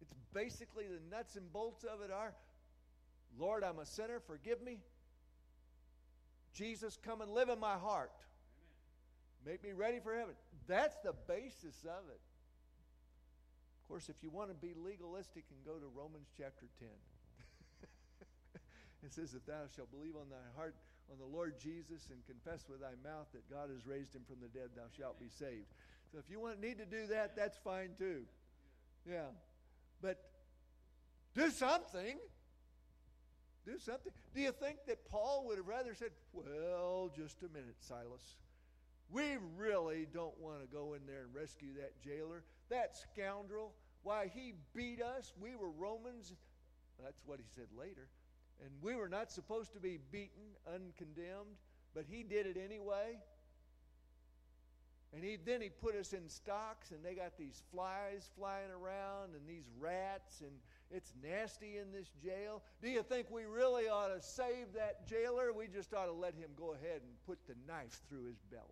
It's 0.00 0.14
basically 0.32 0.84
the 0.84 1.00
nuts 1.14 1.36
and 1.36 1.52
bolts 1.52 1.84
of 1.84 2.00
it 2.02 2.10
are 2.10 2.34
Lord, 3.38 3.62
I'm 3.62 3.78
a 3.78 3.86
sinner, 3.86 4.20
forgive 4.26 4.62
me. 4.62 4.78
Jesus, 6.52 6.98
come 7.04 7.20
and 7.20 7.30
live 7.30 7.48
in 7.48 7.60
my 7.60 7.76
heart. 7.76 8.10
Make 9.46 9.62
me 9.62 9.72
ready 9.72 10.00
for 10.00 10.14
heaven. 10.14 10.34
That's 10.66 10.96
the 11.04 11.12
basis 11.26 11.84
of 11.84 12.08
it. 12.10 12.20
Of 13.80 13.88
course, 13.88 14.08
if 14.08 14.16
you 14.22 14.30
want 14.30 14.48
to 14.50 14.54
be 14.54 14.74
legalistic 14.76 15.44
and 15.50 15.64
go 15.64 15.78
to 15.78 15.86
Romans 15.94 16.28
chapter 16.36 16.66
10, 16.80 16.88
it 19.04 19.12
says, 19.12 19.34
If 19.34 19.46
thou 19.46 19.64
shalt 19.74 19.90
believe 19.90 20.16
on 20.16 20.28
thy 20.30 20.44
heart 20.56 20.74
on 21.10 21.18
the 21.18 21.36
Lord 21.36 21.54
Jesus 21.58 22.08
and 22.10 22.24
confess 22.26 22.66
with 22.68 22.80
thy 22.80 22.96
mouth 23.02 23.26
that 23.32 23.48
God 23.50 23.70
has 23.70 23.86
raised 23.86 24.14
him 24.14 24.22
from 24.26 24.36
the 24.40 24.48
dead, 24.48 24.70
thou 24.76 24.88
shalt 24.96 25.18
be 25.18 25.28
saved. 25.28 25.66
So 26.12 26.18
if 26.18 26.30
you 26.30 26.40
want, 26.40 26.60
need 26.60 26.78
to 26.78 26.86
do 26.86 27.06
that, 27.08 27.36
that's 27.36 27.56
fine 27.58 27.90
too. 27.98 28.22
Yeah. 29.08 29.30
But 30.00 30.18
do 31.34 31.50
something. 31.50 32.18
Do 33.66 33.78
something. 33.78 34.12
Do 34.34 34.40
you 34.40 34.52
think 34.52 34.78
that 34.86 35.08
Paul 35.10 35.44
would 35.46 35.58
have 35.58 35.66
rather 35.66 35.94
said, 35.94 36.10
Well, 36.32 37.10
just 37.14 37.42
a 37.42 37.48
minute, 37.48 37.76
Silas. 37.80 38.36
We 39.10 39.38
really 39.56 40.06
don't 40.12 40.38
want 40.38 40.60
to 40.60 40.66
go 40.66 40.94
in 40.94 41.06
there 41.06 41.22
and 41.24 41.34
rescue 41.34 41.74
that 41.80 42.00
jailer. 42.02 42.44
That 42.68 42.96
scoundrel, 42.96 43.72
why, 44.02 44.30
he 44.34 44.52
beat 44.74 45.00
us. 45.00 45.32
We 45.40 45.56
were 45.56 45.70
Romans. 45.70 46.34
That's 47.02 47.20
what 47.24 47.38
he 47.38 47.46
said 47.54 47.68
later. 47.78 48.08
And 48.62 48.70
we 48.82 48.96
were 48.96 49.08
not 49.08 49.30
supposed 49.30 49.72
to 49.74 49.80
be 49.80 49.98
beaten, 50.10 50.56
uncondemned, 50.66 51.56
but 51.94 52.04
he 52.08 52.22
did 52.22 52.46
it 52.46 52.56
anyway. 52.56 53.18
And 55.14 55.24
he, 55.24 55.36
then 55.42 55.62
he 55.62 55.70
put 55.70 55.94
us 55.94 56.12
in 56.12 56.28
stocks, 56.28 56.90
and 56.90 57.02
they 57.02 57.14
got 57.14 57.38
these 57.38 57.62
flies 57.72 58.28
flying 58.36 58.70
around 58.70 59.34
and 59.34 59.48
these 59.48 59.64
rats, 59.80 60.42
and 60.42 60.50
it's 60.90 61.12
nasty 61.22 61.78
in 61.78 61.92
this 61.92 62.10
jail. 62.22 62.62
Do 62.82 62.90
you 62.90 63.02
think 63.02 63.30
we 63.30 63.44
really 63.44 63.88
ought 63.88 64.08
to 64.08 64.20
save 64.20 64.74
that 64.74 65.06
jailer? 65.08 65.52
We 65.52 65.66
just 65.66 65.94
ought 65.94 66.06
to 66.06 66.12
let 66.12 66.34
him 66.34 66.50
go 66.56 66.74
ahead 66.74 67.00
and 67.02 67.12
put 67.26 67.38
the 67.46 67.54
knife 67.66 68.00
through 68.10 68.26
his 68.26 68.40
belly. 68.50 68.62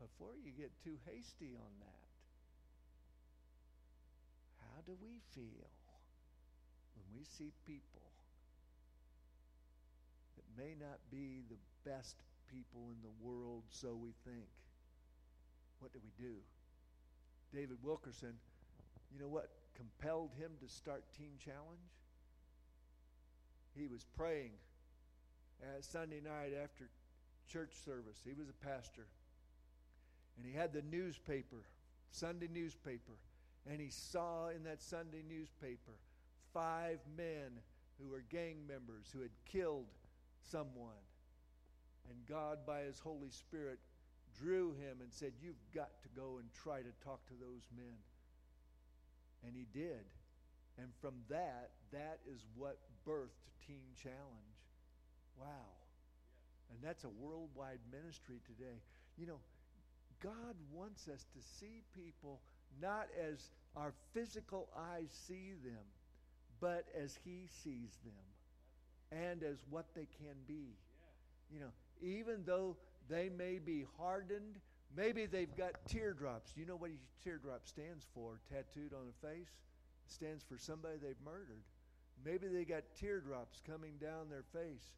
Before 0.00 0.34
you 0.44 0.52
get 0.52 0.70
too 0.84 0.96
hasty 1.06 1.56
on 1.56 1.72
that, 1.80 2.08
how 4.60 4.82
do 4.86 4.96
we 5.02 5.18
feel 5.34 5.70
when 6.94 7.06
we 7.18 7.24
see 7.24 7.52
people 7.66 8.02
that 10.36 10.46
may 10.56 10.74
not 10.78 10.98
be 11.10 11.42
the 11.48 11.58
best 11.88 12.16
people 12.48 12.90
in 12.90 12.98
the 13.02 13.14
world, 13.20 13.62
so 13.70 13.94
we 13.94 14.14
think? 14.24 14.48
What 15.80 15.92
do 15.92 15.98
we 16.02 16.12
do? 16.24 16.36
David 17.52 17.78
Wilkerson 17.82 18.34
you 19.14 19.20
know 19.20 19.28
what 19.28 19.48
compelled 19.76 20.30
him 20.36 20.50
to 20.60 20.68
start 20.68 21.04
Teen 21.16 21.32
Challenge? 21.44 21.92
He 23.76 23.86
was 23.86 24.04
praying 24.16 24.50
at 25.76 25.84
Sunday 25.84 26.20
night 26.20 26.52
after 26.62 26.88
church 27.48 27.72
service. 27.84 28.18
He 28.24 28.34
was 28.34 28.48
a 28.48 28.66
pastor. 28.66 29.06
And 30.36 30.44
he 30.44 30.52
had 30.52 30.72
the 30.72 30.82
newspaper, 30.82 31.62
Sunday 32.10 32.48
newspaper. 32.52 33.14
And 33.70 33.80
he 33.80 33.90
saw 33.90 34.48
in 34.48 34.64
that 34.64 34.82
Sunday 34.82 35.22
newspaper 35.28 35.92
five 36.54 37.00
men 37.16 37.50
who 38.00 38.08
were 38.08 38.22
gang 38.30 38.56
members 38.66 39.06
who 39.12 39.20
had 39.20 39.34
killed 39.44 39.86
someone. 40.50 41.02
And 42.08 42.16
God, 42.28 42.58
by 42.66 42.82
his 42.82 42.98
Holy 42.98 43.30
Spirit, 43.30 43.78
drew 44.38 44.72
him 44.72 44.98
and 45.02 45.12
said, 45.12 45.32
You've 45.42 45.60
got 45.74 45.90
to 46.02 46.08
go 46.16 46.38
and 46.38 46.48
try 46.54 46.78
to 46.78 47.04
talk 47.04 47.26
to 47.26 47.34
those 47.34 47.68
men. 47.76 47.96
And 49.46 49.54
he 49.54 49.66
did. 49.72 50.04
And 50.78 50.88
from 51.00 51.14
that, 51.28 51.70
that 51.92 52.20
is 52.32 52.44
what 52.56 52.78
birthed 53.06 53.44
Teen 53.66 53.94
Challenge. 54.02 54.58
Wow. 55.38 55.74
And 56.70 56.78
that's 56.82 57.04
a 57.04 57.08
worldwide 57.20 57.78
ministry 57.92 58.40
today. 58.46 58.80
You 59.16 59.26
know, 59.26 59.38
God 60.22 60.56
wants 60.72 61.08
us 61.08 61.26
to 61.34 61.40
see 61.58 61.82
people 61.94 62.40
not 62.80 63.08
as 63.30 63.50
our 63.76 63.92
physical 64.12 64.68
eyes 64.76 65.08
see 65.26 65.52
them, 65.64 65.84
but 66.64 66.86
as 66.98 67.18
He 67.26 67.46
sees 67.62 67.98
them 68.06 69.20
and 69.28 69.42
as 69.42 69.58
what 69.68 69.84
they 69.94 70.08
can 70.18 70.34
be. 70.48 70.78
you 71.52 71.60
know, 71.60 71.72
even 72.00 72.42
though 72.46 72.74
they 73.06 73.28
may 73.28 73.58
be 73.58 73.84
hardened, 73.98 74.58
maybe 74.96 75.26
they've 75.26 75.54
got 75.58 75.72
teardrops. 75.86 76.52
You 76.56 76.64
know 76.64 76.76
what 76.76 76.88
a 76.88 77.22
teardrop 77.22 77.68
stands 77.68 78.06
for, 78.14 78.40
tattooed 78.50 78.94
on 78.94 79.06
the 79.06 79.28
face? 79.28 79.50
It 80.06 80.12
stands 80.12 80.42
for 80.42 80.56
somebody 80.56 80.94
they've 80.96 81.14
murdered. 81.22 81.64
Maybe 82.24 82.48
they 82.48 82.64
got 82.64 82.82
teardrops 82.98 83.60
coming 83.66 83.92
down 84.00 84.30
their 84.30 84.44
face, 84.54 84.94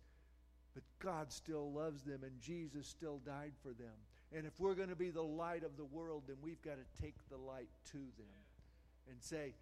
but 0.72 0.85
God 1.00 1.33
still 1.33 1.72
loves 1.72 2.02
them 2.02 2.22
and 2.22 2.40
Jesus 2.40 2.87
still 2.87 3.18
died 3.26 3.55
for 3.61 3.70
them. 3.70 3.98
And 4.33 4.46
if 4.46 4.61
we're 4.61 4.76
going 4.76 4.90
to 4.90 4.96
be 4.96 5.11
the 5.11 5.20
light 5.20 5.64
of 5.64 5.76
the 5.76 5.85
world, 5.85 6.22
then 6.29 6.37
we've 6.40 6.62
got 6.62 6.76
to 6.76 7.02
take 7.02 7.16
the 7.29 7.37
light 7.37 7.70
to 7.90 7.98
them 7.98 8.37
and 9.11 9.20
say, 9.20 9.55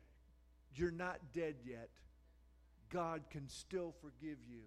You're 0.75 0.91
not 0.91 1.19
dead 1.33 1.57
yet. 1.65 1.89
God 2.93 3.23
can 3.31 3.49
still 3.49 3.95
forgive 4.01 4.39
you 4.49 4.63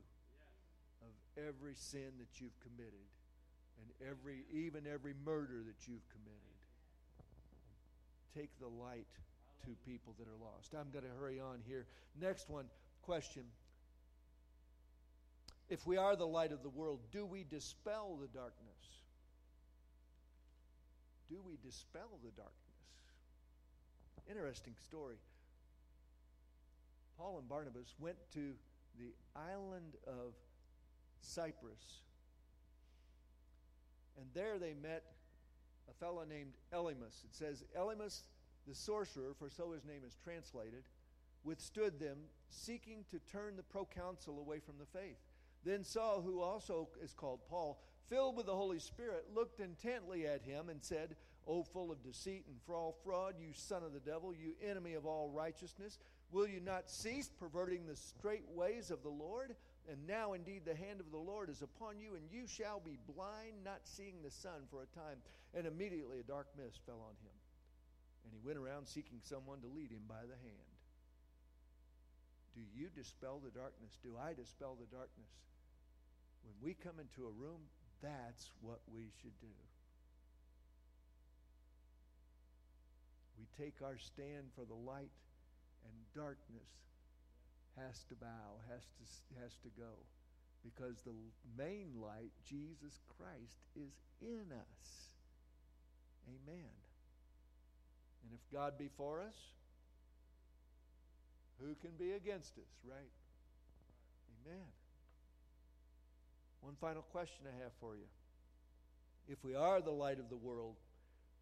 of 1.01 1.43
every 1.47 1.75
sin 1.75 2.11
that 2.19 2.41
you've 2.41 2.57
committed 2.59 3.07
and 3.81 4.09
every 4.09 4.43
even 4.53 4.83
every 4.91 5.13
murder 5.25 5.61
that 5.65 5.87
you've 5.87 6.07
committed. 6.09 6.37
Take 8.35 8.49
the 8.59 8.67
light 8.67 9.07
to 9.65 9.71
people 9.89 10.13
that 10.19 10.27
are 10.27 10.39
lost. 10.41 10.73
I'm 10.73 10.91
going 10.91 11.03
to 11.03 11.19
hurry 11.19 11.39
on 11.39 11.59
here. 11.67 11.85
Next 12.19 12.49
one, 12.49 12.65
question. 13.01 13.43
If 15.69 15.85
we 15.85 15.97
are 15.97 16.15
the 16.15 16.27
light 16.27 16.51
of 16.51 16.63
the 16.63 16.69
world, 16.69 16.99
do 17.11 17.25
we 17.25 17.43
dispel 17.43 18.17
the 18.21 18.27
darkness? 18.27 19.03
Do 21.29 21.41
we 21.45 21.57
dispel 21.65 22.19
the 22.23 22.31
darkness? 22.31 22.53
Interesting 24.29 24.75
story. 24.87 25.15
Paul 27.17 27.39
and 27.39 27.49
Barnabas 27.49 27.95
went 27.99 28.17
to 28.33 28.53
the 28.99 29.13
island 29.35 29.95
of 30.05 30.33
Cyprus. 31.21 32.01
And 34.19 34.25
there 34.33 34.57
they 34.59 34.73
met 34.73 35.03
a 35.89 35.93
fellow 35.93 36.23
named 36.27 36.53
Elymas. 36.73 37.23
It 37.23 37.33
says, 37.33 37.63
Elymas, 37.77 38.21
the 38.67 38.75
sorcerer, 38.75 39.33
for 39.37 39.49
so 39.49 39.71
his 39.71 39.85
name 39.85 40.01
is 40.05 40.17
translated, 40.23 40.83
withstood 41.43 41.99
them, 41.99 42.17
seeking 42.49 43.05
to 43.11 43.19
turn 43.31 43.55
the 43.55 43.63
proconsul 43.63 44.39
away 44.39 44.59
from 44.59 44.75
the 44.79 44.99
faith. 44.99 45.17
Then 45.63 45.83
Saul, 45.83 46.21
who 46.21 46.41
also 46.41 46.89
is 47.03 47.13
called 47.13 47.39
Paul, 47.49 47.81
filled 48.09 48.37
with 48.37 48.45
the 48.45 48.55
Holy 48.55 48.79
Spirit, 48.79 49.25
looked 49.33 49.59
intently 49.59 50.25
at 50.27 50.41
him 50.41 50.69
and 50.69 50.83
said, 50.83 51.15
O 51.47 51.63
full 51.63 51.91
of 51.91 52.03
deceit 52.03 52.45
and 52.47 52.57
fraud, 52.65 53.35
you 53.39 53.53
son 53.53 53.83
of 53.83 53.93
the 53.93 53.99
devil, 53.99 54.33
you 54.33 54.53
enemy 54.67 54.93
of 54.93 55.05
all 55.05 55.29
righteousness, 55.29 55.97
will 56.31 56.47
you 56.47 56.59
not 56.59 56.89
cease 56.89 57.29
perverting 57.39 57.85
the 57.85 57.95
straight 57.95 58.47
ways 58.53 58.91
of 58.91 59.03
the 59.03 59.09
Lord? 59.09 59.55
And 59.89 60.05
now 60.05 60.33
indeed 60.33 60.63
the 60.65 60.75
hand 60.75 60.99
of 60.99 61.11
the 61.11 61.17
Lord 61.17 61.49
is 61.49 61.61
upon 61.61 61.99
you, 61.99 62.15
and 62.15 62.27
you 62.29 62.45
shall 62.45 62.81
be 62.83 62.97
blind, 63.07 63.63
not 63.63 63.79
seeing 63.83 64.21
the 64.21 64.31
sun 64.31 64.67
for 64.69 64.83
a 64.83 64.99
time. 64.99 65.17
And 65.55 65.65
immediately 65.65 66.19
a 66.19 66.27
dark 66.27 66.47
mist 66.57 66.81
fell 66.85 66.99
on 66.99 67.15
him. 67.23 67.35
And 68.25 68.33
he 68.33 68.45
went 68.45 68.59
around 68.59 68.85
seeking 68.85 69.19
someone 69.23 69.61
to 69.61 69.67
lead 69.67 69.91
him 69.91 70.03
by 70.07 70.27
the 70.27 70.35
hand. 70.35 70.71
Do 72.53 72.61
you 72.75 72.89
dispel 72.89 73.39
the 73.39 73.51
darkness? 73.51 73.97
Do 74.03 74.17
I 74.19 74.33
dispel 74.33 74.75
the 74.75 74.89
darkness? 74.91 75.31
When 76.43 76.55
we 76.59 76.73
come 76.73 76.99
into 76.99 77.27
a 77.27 77.31
room, 77.31 77.61
that's 78.01 78.51
what 78.61 78.81
we 78.91 79.11
should 79.21 79.39
do. 79.39 79.55
We 83.39 83.45
take 83.63 83.75
our 83.81 83.97
stand 83.97 84.49
for 84.55 84.65
the 84.65 84.75
light, 84.75 85.11
and 85.85 85.93
darkness 86.15 86.69
has 87.77 88.03
to 88.09 88.15
bow, 88.15 88.57
has 88.71 88.81
to, 88.97 89.41
has 89.41 89.53
to 89.63 89.69
go. 89.77 89.93
Because 90.63 91.01
the 91.03 91.13
main 91.57 91.93
light, 92.01 92.31
Jesus 92.49 92.99
Christ, 93.17 93.61
is 93.75 93.93
in 94.21 94.51
us. 94.51 94.87
Amen. 96.27 96.73
And 98.23 98.33
if 98.33 98.41
God 98.51 98.77
be 98.77 98.89
for 98.97 99.21
us, 99.21 99.35
who 101.61 101.75
can 101.75 101.91
be 101.97 102.13
against 102.13 102.57
us, 102.57 102.69
right? 102.85 103.11
Amen. 104.45 104.65
One 106.61 106.75
final 106.81 107.01
question 107.01 107.45
I 107.47 107.63
have 107.63 107.71
for 107.79 107.95
you. 107.95 108.07
If 109.29 109.43
we 109.43 109.55
are 109.55 109.81
the 109.81 109.91
light 109.91 110.19
of 110.19 110.29
the 110.29 110.35
world, 110.35 110.75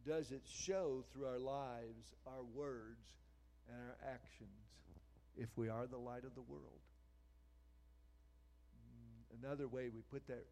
does 0.05 0.31
it 0.31 0.43
show 0.45 1.03
through 1.11 1.25
our 1.25 1.39
lives, 1.39 2.13
our 2.27 2.43
words, 2.53 3.09
and 3.69 3.77
our 3.81 3.97
actions? 4.13 4.65
if 5.37 5.49
we 5.55 5.69
are 5.69 5.85
the 5.85 5.97
light 5.97 6.23
of 6.23 6.33
the 6.35 6.41
world. 6.41 6.81
Mm, 8.71 9.43
another 9.43 9.67
way 9.67 9.89
we 9.89 10.01
put 10.11 10.25
that 10.27 10.45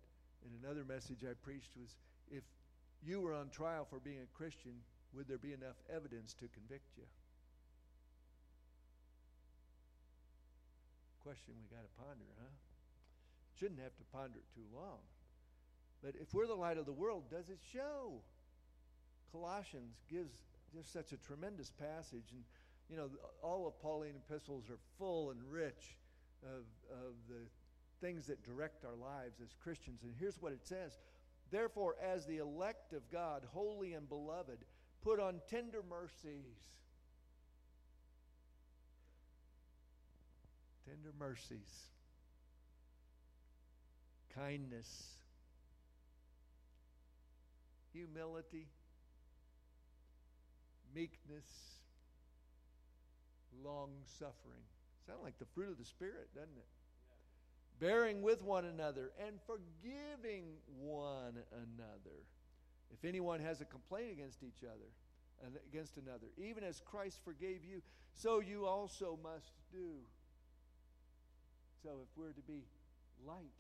in 0.44 0.52
another 0.64 0.84
message 0.84 1.24
I 1.24 1.34
preached 1.42 1.72
was 1.80 1.96
if 2.30 2.44
you 3.06 3.22
were 3.22 3.34
on 3.34 3.50
trial 3.50 3.88
for 3.90 4.00
being 4.00 4.20
a 4.20 4.38
Christian, 4.38 4.74
would 5.16 5.28
there 5.28 5.38
be 5.38 5.54
enough 5.54 5.76
evidence 5.94 6.34
to 6.36 6.48
convict 6.48 6.98
you? 6.98 7.04
Question 11.24 11.54
we 11.56 11.76
got 11.76 11.84
to 11.84 11.94
ponder, 12.04 12.28
huh? 12.40 12.52
Shouldn't 13.60 13.80
have 13.80 13.96
to 13.96 14.04
ponder 14.12 14.40
it 14.40 14.48
too 14.54 14.68
long. 14.76 15.00
But 16.04 16.16
if 16.20 16.34
we're 16.34 16.48
the 16.48 16.56
light 16.56 16.78
of 16.78 16.86
the 16.86 16.92
world, 16.92 17.24
does 17.32 17.48
it 17.50 17.60
show? 17.72 18.20
Colossians 19.32 19.96
gives 20.12 20.34
just 20.76 20.92
such 20.92 21.14
a 21.14 21.18
tremendous 21.18 21.72
passage. 21.72 22.28
And 22.34 22.44
you 22.94 23.00
know, 23.00 23.10
all 23.42 23.66
of 23.66 23.82
Pauline 23.82 24.14
epistles 24.16 24.70
are 24.70 24.78
full 25.00 25.32
and 25.32 25.40
rich 25.50 25.98
of, 26.44 26.62
of 26.92 27.16
the 27.28 27.42
things 28.06 28.28
that 28.28 28.44
direct 28.44 28.86
our 28.86 28.96
lives 28.96 29.42
as 29.42 29.50
Christians. 29.64 30.02
And 30.04 30.14
here's 30.20 30.40
what 30.40 30.52
it 30.52 30.60
says. 30.62 30.92
Therefore, 31.50 31.96
as 32.04 32.28
the 32.28 32.38
elect 32.38 32.94
of 32.94 33.02
God, 33.12 33.48
holy 33.52 33.94
and 33.94 34.08
beloved, 34.08 34.60
put 35.04 35.20
on 35.20 35.42
tender 35.50 35.82
mercies. 35.90 36.46
Tender 40.86 41.14
mercies, 41.18 41.88
kindness, 44.36 45.08
humility, 47.92 48.68
meekness 50.94 51.46
long 53.64 53.92
suffering. 54.06 54.64
Sound 55.06 55.20
like 55.24 55.38
the 55.40 55.46
fruit 55.54 55.70
of 55.70 55.78
the 55.78 55.86
Spirit, 55.86 56.30
doesn't 56.34 56.58
it? 56.58 56.68
Bearing 57.80 58.22
with 58.22 58.42
one 58.42 58.66
another 58.66 59.12
and 59.26 59.40
forgiving 59.46 60.46
one 60.80 61.38
another. 61.52 62.18
If 62.92 63.04
anyone 63.04 63.40
has 63.40 63.60
a 63.62 63.66
complaint 63.66 64.12
against 64.12 64.44
each 64.44 64.64
other, 64.64 65.50
against 65.70 65.98
another, 65.98 66.28
even 66.38 66.64
as 66.64 66.82
Christ 66.86 67.20
forgave 67.26 67.66
you, 67.66 67.82
so 68.14 68.40
you 68.40 68.66
also 68.66 69.18
must 69.22 69.52
do. 69.72 69.98
So 71.82 71.90
if 72.04 72.10
we're 72.16 72.32
to 72.32 72.42
be 72.42 72.64
light, 73.28 73.52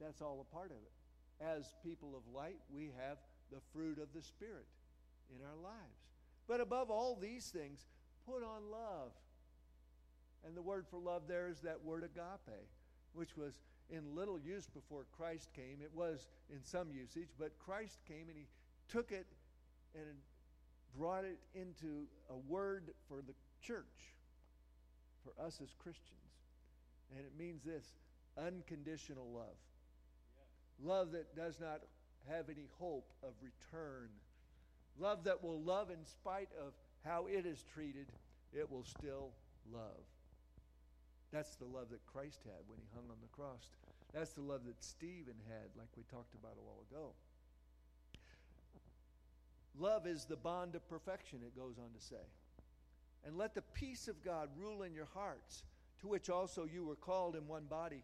that's 0.00 0.20
all 0.20 0.44
a 0.46 0.54
part 0.54 0.70
of 0.70 0.76
it. 0.76 0.92
As 1.42 1.74
people 1.82 2.14
of 2.16 2.34
light, 2.34 2.58
we 2.70 2.92
have 2.98 3.18
the 3.50 3.60
fruit 3.72 3.98
of 3.98 4.08
the 4.14 4.22
Spirit 4.22 4.66
in 5.30 5.44
our 5.46 5.56
lives. 5.56 6.02
But 6.46 6.60
above 6.60 6.90
all 6.90 7.16
these 7.16 7.46
things, 7.46 7.86
Put 8.26 8.42
on 8.42 8.70
love. 8.70 9.12
And 10.44 10.56
the 10.56 10.62
word 10.62 10.86
for 10.90 10.98
love 10.98 11.22
there 11.28 11.48
is 11.48 11.60
that 11.60 11.82
word 11.84 12.04
agape, 12.04 12.68
which 13.14 13.36
was 13.36 13.54
in 13.90 14.14
little 14.14 14.38
use 14.38 14.66
before 14.66 15.06
Christ 15.16 15.50
came. 15.54 15.78
It 15.82 15.90
was 15.94 16.28
in 16.52 16.62
some 16.64 16.90
usage, 16.90 17.28
but 17.38 17.52
Christ 17.58 17.98
came 18.08 18.28
and 18.28 18.36
he 18.36 18.46
took 18.88 19.12
it 19.12 19.26
and 19.94 20.16
brought 20.98 21.24
it 21.24 21.38
into 21.54 22.06
a 22.30 22.36
word 22.36 22.90
for 23.08 23.22
the 23.22 23.34
church, 23.60 24.14
for 25.22 25.32
us 25.44 25.60
as 25.62 25.74
Christians. 25.82 26.18
And 27.16 27.20
it 27.20 27.32
means 27.38 27.62
this 27.62 27.84
unconditional 28.38 29.28
love. 29.32 29.56
Love 30.82 31.12
that 31.12 31.36
does 31.36 31.60
not 31.60 31.82
have 32.28 32.48
any 32.48 32.66
hope 32.78 33.12
of 33.22 33.30
return. 33.42 34.08
Love 34.98 35.24
that 35.24 35.42
will 35.42 35.60
love 35.60 35.90
in 35.90 36.04
spite 36.04 36.48
of 36.60 36.72
how 37.04 37.26
it 37.26 37.46
is 37.46 37.64
treated, 37.74 38.06
it 38.52 38.70
will 38.70 38.84
still 38.84 39.30
love. 39.72 40.04
That's 41.32 41.56
the 41.56 41.64
love 41.64 41.88
that 41.90 42.04
Christ 42.06 42.40
had 42.44 42.62
when 42.68 42.78
he 42.78 42.86
hung 42.94 43.04
on 43.10 43.16
the 43.22 43.34
cross. 43.34 43.64
That's 44.12 44.32
the 44.32 44.42
love 44.42 44.60
that 44.66 44.82
Stephen 44.82 45.40
had, 45.48 45.70
like 45.78 45.88
we 45.96 46.04
talked 46.04 46.34
about 46.34 46.56
a 46.58 46.64
while 46.64 46.84
ago. 46.90 47.12
Love 49.78 50.06
is 50.06 50.26
the 50.26 50.36
bond 50.36 50.74
of 50.74 50.86
perfection, 50.88 51.38
it 51.46 51.56
goes 51.56 51.78
on 51.78 51.90
to 51.98 52.04
say. 52.04 52.28
And 53.24 53.38
let 53.38 53.54
the 53.54 53.62
peace 53.62 54.08
of 54.08 54.22
God 54.22 54.50
rule 54.58 54.82
in 54.82 54.94
your 54.94 55.08
hearts, 55.14 55.62
to 56.00 56.08
which 56.08 56.28
also 56.28 56.68
you 56.70 56.84
were 56.84 56.96
called 56.96 57.36
in 57.36 57.48
one 57.48 57.64
body, 57.64 58.02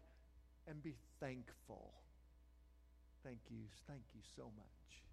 and 0.67 0.81
be 0.81 0.95
thankful. 1.19 1.93
Thank 3.23 3.39
you. 3.51 3.59
Thank 3.87 4.01
you 4.15 4.21
so 4.35 4.43
much. 4.43 5.03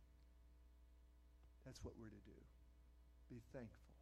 That's 1.66 1.84
what 1.84 1.95
we're 2.01 2.09
to 2.09 2.24
do 2.24 2.55
be 3.29 3.41
thankful. 3.53 3.93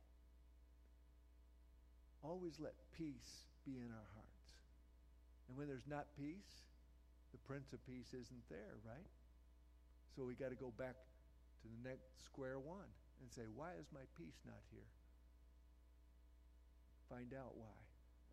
Always 2.23 2.61
let 2.61 2.73
peace 2.97 3.45
be 3.67 3.73
in 3.77 3.91
our 3.93 4.09
hearts. 4.17 4.49
And 5.49 5.57
when 5.57 5.69
there's 5.69 5.89
not 5.89 6.07
peace, 6.17 6.65
the 7.33 7.39
Prince 7.45 7.73
of 7.73 7.85
Peace 7.87 8.15
isn't 8.15 8.49
there, 8.49 8.81
right? 8.87 9.11
So 10.17 10.25
we 10.25 10.35
got 10.35 10.51
to 10.51 10.57
go 10.57 10.73
back 10.79 10.95
to 10.95 11.67
the 11.69 11.89
next 11.89 12.25
square 12.25 12.59
one 12.59 12.89
and 13.21 13.31
say, 13.31 13.43
why 13.55 13.73
is 13.81 13.87
my 13.93 14.05
peace 14.17 14.41
not 14.47 14.61
here? 14.73 14.89
Find 17.11 17.35
out 17.35 17.53
why. 17.57 17.77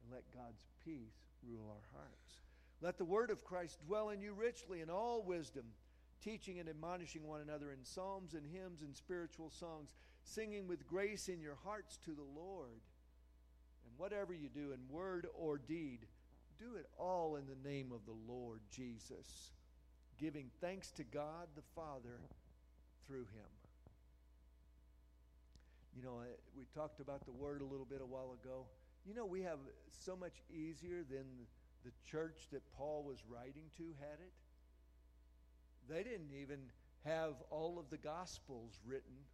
And 0.04 0.14
let 0.14 0.24
God's 0.34 0.64
peace 0.86 1.20
rule 1.48 1.68
our 1.70 2.00
hearts. 2.00 2.40
Let 2.82 2.98
the 2.98 3.06
word 3.06 3.30
of 3.30 3.44
Christ 3.44 3.78
dwell 3.86 4.10
in 4.10 4.22
you 4.22 4.34
richly 4.34 4.82
in 4.82 4.90
all 4.90 5.24
wisdom, 5.24 5.66
teaching 6.24 6.60
and 6.60 6.70
admonishing 6.70 7.28
one 7.28 7.42
another 7.42 7.72
in 7.72 7.84
psalms 7.84 8.34
and 8.34 8.44
hymns 8.46 8.82
and 8.82 8.96
spiritual 8.96 9.50
songs, 9.50 9.94
singing 10.34 10.68
with 10.68 10.88
grace 10.88 11.28
in 11.28 11.42
your 11.42 11.58
hearts 11.64 11.98
to 12.06 12.12
the 12.12 12.40
Lord. 12.40 12.82
And 13.86 13.94
whatever 13.98 14.34
you 14.34 14.50
do 14.50 14.72
in 14.72 14.80
word 14.90 15.28
or 15.38 15.58
deed, 15.58 16.00
do 16.60 16.76
it 16.78 16.86
all 16.98 17.36
in 17.36 17.44
the 17.48 17.70
name 17.70 17.92
of 17.92 18.06
the 18.06 18.32
Lord 18.32 18.62
Jesus, 18.70 19.52
giving 20.20 20.50
thanks 20.62 20.92
to 20.92 21.04
God 21.04 21.48
the 21.56 21.64
Father 21.76 22.20
through 23.08 23.26
him. 23.34 23.52
You 25.96 26.04
know, 26.04 26.20
eh, 26.22 26.36
we 26.58 26.66
talked 26.74 27.00
about 27.00 27.26
the 27.26 27.32
word 27.32 27.62
a 27.62 27.66
little 27.66 27.86
bit 27.86 28.02
a 28.02 28.06
while 28.06 28.38
ago. 28.42 28.66
You 29.06 29.14
know, 29.14 29.26
we 29.26 29.42
have 29.42 29.60
so 29.90 30.16
much 30.16 30.42
easier 30.50 31.04
than 31.10 31.26
the 31.84 31.92
church 32.10 32.48
that 32.52 32.62
Paul 32.78 33.04
was 33.06 33.18
writing 33.28 33.64
to 33.78 33.84
had 34.00 34.20
it. 34.20 34.32
They 35.90 36.04
didn't 36.04 36.34
even 36.40 36.60
have 37.06 37.34
all 37.50 37.80
of 37.80 37.90
the 37.90 37.98
gospels 37.98 38.80
written. 38.86 39.26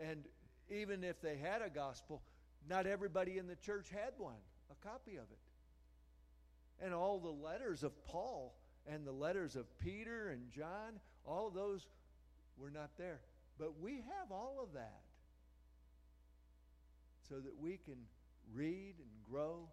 And 0.00 0.24
even 0.70 1.04
if 1.04 1.20
they 1.20 1.36
had 1.36 1.62
a 1.62 1.70
gospel, 1.70 2.22
not 2.68 2.86
everybody 2.86 3.38
in 3.38 3.46
the 3.46 3.56
church 3.56 3.88
had 3.90 4.12
one, 4.18 4.40
a 4.70 4.86
copy 4.86 5.16
of 5.16 5.24
it. 5.30 6.84
And 6.84 6.94
all 6.94 7.18
the 7.18 7.28
letters 7.28 7.82
of 7.82 7.92
Paul 8.04 8.54
and 8.86 9.06
the 9.06 9.12
letters 9.12 9.56
of 9.56 9.66
Peter 9.78 10.28
and 10.28 10.50
John, 10.50 11.00
all 11.24 11.50
those 11.50 11.86
were 12.56 12.70
not 12.70 12.90
there. 12.96 13.20
But 13.58 13.80
we 13.80 13.96
have 13.96 14.30
all 14.30 14.58
of 14.62 14.72
that 14.74 15.00
so 17.28 17.36
that 17.36 17.58
we 17.60 17.78
can 17.84 17.96
read 18.54 18.94
and 18.98 19.10
grow 19.30 19.68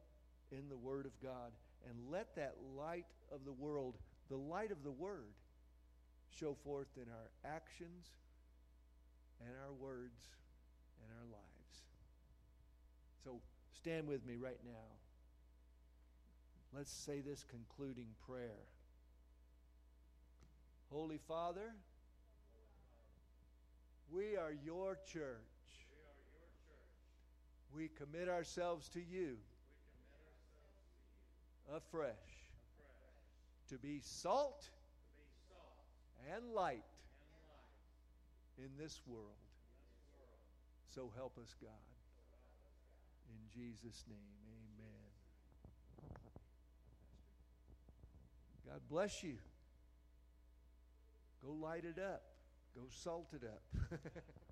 in 0.51 0.67
the 0.69 0.77
Word 0.77 1.05
of 1.05 1.11
God 1.21 1.51
and 1.87 2.11
let 2.11 2.35
that 2.35 2.55
light 2.75 3.05
of 3.31 3.45
the 3.45 3.53
world, 3.53 3.95
the 4.29 4.35
light 4.35 4.71
of 4.71 4.83
the 4.83 4.91
Word, 4.91 5.33
show 6.29 6.55
forth 6.63 6.87
in 6.97 7.05
our 7.09 7.53
actions 7.53 8.09
and 9.45 9.55
our 9.65 9.73
words 9.73 10.27
and 11.01 11.11
our 11.17 11.25
lives. 11.25 11.77
So 13.23 13.41
stand 13.77 14.07
with 14.07 14.25
me 14.25 14.35
right 14.35 14.59
now. 14.65 14.95
Let's 16.75 16.91
say 16.91 17.21
this 17.21 17.45
concluding 17.49 18.07
prayer. 18.27 18.65
Holy 20.91 21.19
Father, 21.27 21.73
we 24.11 24.35
are 24.35 24.51
your 24.63 24.97
church. 25.11 25.39
We 27.73 27.89
commit 27.89 28.29
ourselves 28.29 28.89
to 28.89 28.99
you 28.99 29.37
afresh 31.73 32.13
to 33.69 33.77
be 33.77 33.99
salt 34.03 34.69
and 36.33 36.53
light 36.53 36.83
in 38.57 38.69
this 38.77 39.01
world. 39.05 39.35
So 40.93 41.11
help 41.15 41.37
us, 41.37 41.53
God. 41.61 41.69
In 43.29 43.37
Jesus' 43.53 44.03
name, 44.07 44.17
amen. 44.47 45.11
God 48.65 48.81
bless 48.89 49.23
you. 49.23 49.35
Go 51.43 51.51
light 51.53 51.85
it 51.85 51.99
up. 51.99 52.23
Go 52.75 52.81
salt 52.89 53.33
it 53.33 53.43
up. 53.43 53.61